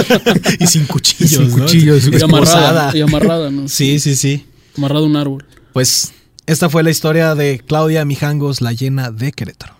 y 0.60 0.66
sin 0.66 0.84
cuchillos. 0.84 1.30
Sin 1.30 1.48
¿no? 1.56 1.64
cuchillos, 1.64 2.06
Y 2.06 2.22
amarrada, 2.22 2.94
y 2.94 3.00
amarrada, 3.00 3.50
¿no? 3.50 3.66
Sí, 3.66 3.98
sí, 3.98 4.14
sí. 4.14 4.44
Amarrado 4.76 5.04
a 5.04 5.08
un 5.08 5.16
árbol. 5.16 5.46
Pues 5.72 6.12
esta 6.44 6.68
fue 6.68 6.82
la 6.82 6.90
historia 6.90 7.34
de 7.34 7.62
Claudia 7.66 8.04
Mijangos, 8.04 8.60
la 8.60 8.74
llena 8.74 9.10
de 9.10 9.32
Querétaro. 9.32 9.72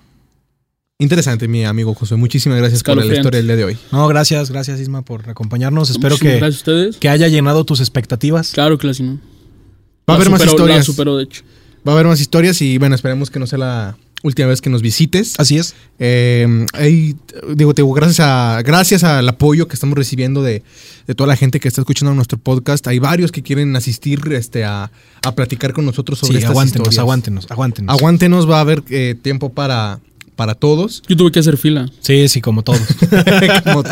Interesante, 0.99 1.47
mi 1.47 1.67
amigo 1.67 1.93
José. 1.93 2.17
Muchísimas 2.17 2.57
gracias 2.57 2.83
por 2.83 2.97
la 2.97 3.05
historia 3.05 3.41
del 3.41 3.47
día 3.47 3.57
de 3.57 3.65
hoy. 3.65 3.79
No, 3.93 4.09
gracias, 4.09 4.51
gracias 4.51 4.81
Isma 4.81 5.03
por 5.03 5.29
acompañarnos. 5.29 5.91
Espero 5.91 6.15
Muchísimas 6.15 6.33
que, 6.33 6.39
Gracias 6.39 6.55
a 6.55 6.71
ustedes. 6.71 6.97
que 6.97 7.11
haya 7.11 7.29
llenado 7.29 7.65
tus 7.65 7.81
expectativas. 7.81 8.53
Claro 8.53 8.79
que 8.79 8.87
la 8.87 8.95
sí, 8.95 9.03
¿no? 9.03 9.17
Va 9.17 9.19
a 9.19 10.13
La 10.13 10.15
haber 10.15 10.31
más 10.31 10.41
La 10.41 10.47
historias. 10.47 10.87
superó, 10.87 11.19
de 11.19 11.25
hecho. 11.25 11.43
Va 11.89 11.93
a 11.93 11.95
haber 11.95 12.07
más 12.07 12.21
historias 12.21 12.61
y 12.61 12.77
bueno, 12.77 12.95
esperemos 12.95 13.31
que 13.31 13.39
no 13.39 13.47
sea 13.47 13.59
la 13.59 13.97
última 14.23 14.49
vez 14.49 14.61
que 14.61 14.69
nos 14.69 14.83
visites. 14.83 15.35
Así 15.39 15.57
es. 15.57 15.75
Eh, 15.99 16.67
ahí, 16.75 17.17
digo, 17.55 17.73
te 17.73 17.81
digo, 17.81 17.95
gracias, 17.95 18.21
a, 18.21 18.61
gracias 18.63 19.05
al 19.05 19.27
apoyo 19.27 19.69
que 19.69 19.75
estamos 19.75 19.97
recibiendo 19.97 20.43
de, 20.43 20.63
de 21.07 21.15
toda 21.15 21.29
la 21.29 21.37
gente 21.37 21.61
que 21.61 21.69
está 21.69 21.81
escuchando 21.81 22.13
nuestro 22.15 22.37
podcast. 22.37 22.87
Hay 22.89 22.99
varios 22.99 23.33
que 23.33 23.43
quieren 23.43 23.75
asistir 23.75 24.21
este, 24.33 24.65
a, 24.65 24.91
a 25.25 25.35
platicar 25.35 25.73
con 25.73 25.87
nosotros 25.87 26.19
sobre 26.19 26.33
Sí, 26.33 26.39
estas 26.39 26.51
aguántenos, 26.51 26.89
historias. 26.89 26.99
aguántenos, 26.99 27.51
aguántenos. 27.51 27.95
Aguántenos, 27.97 28.51
va 28.51 28.59
a 28.59 28.61
haber 28.61 28.83
eh, 28.91 29.15
tiempo 29.23 29.51
para, 29.55 30.01
para 30.39 30.55
todos. 30.55 31.03
Yo 31.09 31.17
tuve 31.17 31.33
que 31.33 31.41
hacer 31.41 31.57
fila. 31.57 31.91
Sí, 31.99 32.29
sí, 32.29 32.41
como 32.41 32.63
todos. 32.63 32.81
Como- 33.65 33.83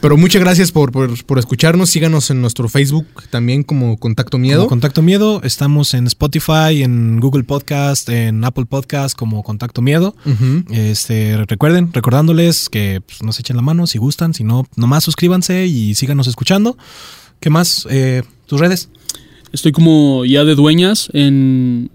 Pero 0.00 0.16
muchas 0.16 0.40
gracias 0.40 0.72
por, 0.72 0.90
por- 0.92 1.22
por 1.26 1.38
escucharnos. 1.38 1.90
Síganos 1.90 2.30
en 2.30 2.40
nuestro 2.40 2.70
Facebook 2.70 3.06
también 3.28 3.62
como 3.64 3.98
Contacto 3.98 4.38
Miedo. 4.38 4.60
Como 4.60 4.70
Contacto 4.70 5.02
Miedo, 5.02 5.42
estamos 5.44 5.92
en 5.92 6.06
Spotify, 6.06 6.82
en 6.82 7.20
Google 7.20 7.44
Podcast, 7.44 8.08
en 8.08 8.42
Apple 8.44 8.64
Podcast 8.64 9.14
como 9.14 9.42
Contacto 9.42 9.82
Miedo. 9.82 10.16
Este, 10.70 11.36
recuerden, 11.46 11.92
recordándoles 11.92 12.70
que 12.70 13.02
pues, 13.06 13.22
nos 13.22 13.38
echen 13.38 13.56
la 13.56 13.62
mano 13.62 13.86
si 13.86 13.98
gustan, 13.98 14.32
si 14.32 14.42
no, 14.42 14.66
nomás 14.76 15.04
suscríbanse 15.04 15.66
y 15.66 15.94
síganos 15.94 16.28
escuchando. 16.28 16.78
¿Qué 17.40 17.50
más? 17.50 17.86
Eh, 17.90 18.22
¿Tus 18.46 18.58
redes? 18.58 18.88
Estoy 19.52 19.72
como 19.72 20.24
ya 20.24 20.44
de 20.44 20.54
dueñas 20.54 21.10
en, 21.12 21.90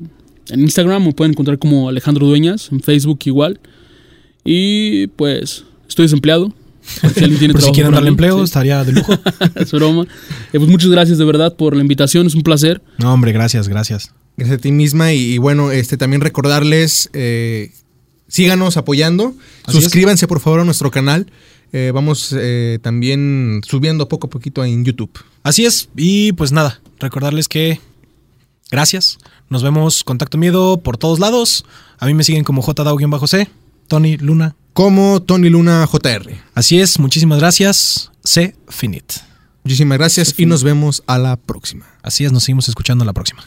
en 0.50 0.60
Instagram. 0.60 1.04
Me 1.06 1.14
pueden 1.14 1.32
encontrar 1.32 1.58
como 1.58 1.90
Alejandro 1.90 2.28
Dueñas. 2.28 2.70
En 2.72 2.82
Facebook 2.82 3.20
igual. 3.26 3.60
Y 4.44 5.08
pues 5.08 5.66
estoy 5.88 6.06
desempleado. 6.06 6.54
Por 7.02 7.14
si 7.14 7.24
alguien 7.24 7.40
tiene 7.40 7.54
Por 7.54 7.62
si 7.62 7.66
trabajo 7.66 7.74
quieren 7.74 7.92
darle 7.94 8.10
mí, 8.10 8.14
empleo, 8.14 8.38
sí. 8.38 8.44
estaría 8.46 8.84
de 8.84 8.94
lujo. 8.94 9.14
es 9.56 9.72
broma. 9.72 10.04
Eh, 10.04 10.58
pues 10.58 10.68
muchas 10.68 10.90
gracias 10.90 11.18
de 11.18 11.26
verdad 11.26 11.56
por 11.56 11.76
la 11.76 11.82
invitación. 11.82 12.28
Es 12.28 12.36
un 12.36 12.44
placer. 12.44 12.82
No, 12.98 13.14
hombre, 13.14 13.32
gracias, 13.32 13.68
gracias. 13.68 14.12
Gracias 14.38 14.60
a 14.60 14.62
ti 14.62 14.72
misma. 14.72 15.14
Y, 15.14 15.34
y 15.34 15.38
bueno, 15.38 15.72
este 15.72 15.98
también 15.98 16.22
recordarles, 16.22 17.10
eh, 17.14 17.72
síganos 18.28 18.78
apoyando. 18.78 19.34
Así 19.66 19.78
es. 19.78 19.84
Suscríbanse 19.84 20.28
por 20.28 20.40
favor 20.40 20.62
a 20.62 20.66
nuestro 20.66 20.90
canal. 20.92 21.28
Eh, 21.72 21.92
vamos 21.94 22.34
eh, 22.36 22.80
también 22.82 23.62
subiendo 23.68 24.10
poco 24.10 24.28
a 24.28 24.30
poquito 24.30 24.66
en 24.66 24.84
YouTube. 24.84 25.12
Así 25.44 25.66
es, 25.66 25.90
y 25.96 26.32
pues 26.34 26.52
nada, 26.52 26.82
recordarles 27.00 27.48
que 27.48 27.80
gracias. 28.72 29.20
Nos 29.50 29.64
vemos 29.64 30.04
Contacto 30.04 30.38
Miedo 30.38 30.78
por 30.78 30.98
todos 30.98 31.20
lados. 31.20 31.66
A 32.00 32.08
mí 32.08 32.14
me 32.14 32.24
siguen 32.24 32.44
como 32.44 32.64
JDAO-C, 32.64 33.50
Tony 33.90 34.16
Luna. 34.16 34.56
Como 34.72 35.22
Tony 35.22 35.50
Luna 35.50 35.86
JR. 35.86 36.32
Así 36.54 36.80
es, 36.80 37.00
muchísimas 37.00 37.40
gracias. 37.40 38.12
C. 38.24 38.56
Finit. 38.70 39.12
Muchísimas 39.66 39.98
gracias 39.98 40.36
y 40.38 40.46
nos 40.46 40.64
vemos 40.64 41.04
a 41.08 41.18
la 41.18 41.36
próxima. 41.36 41.86
Así 42.02 42.24
es, 42.24 42.32
nos 42.32 42.44
seguimos 42.44 42.70
escuchando 42.70 43.04
la 43.04 43.12
próxima. 43.12 43.44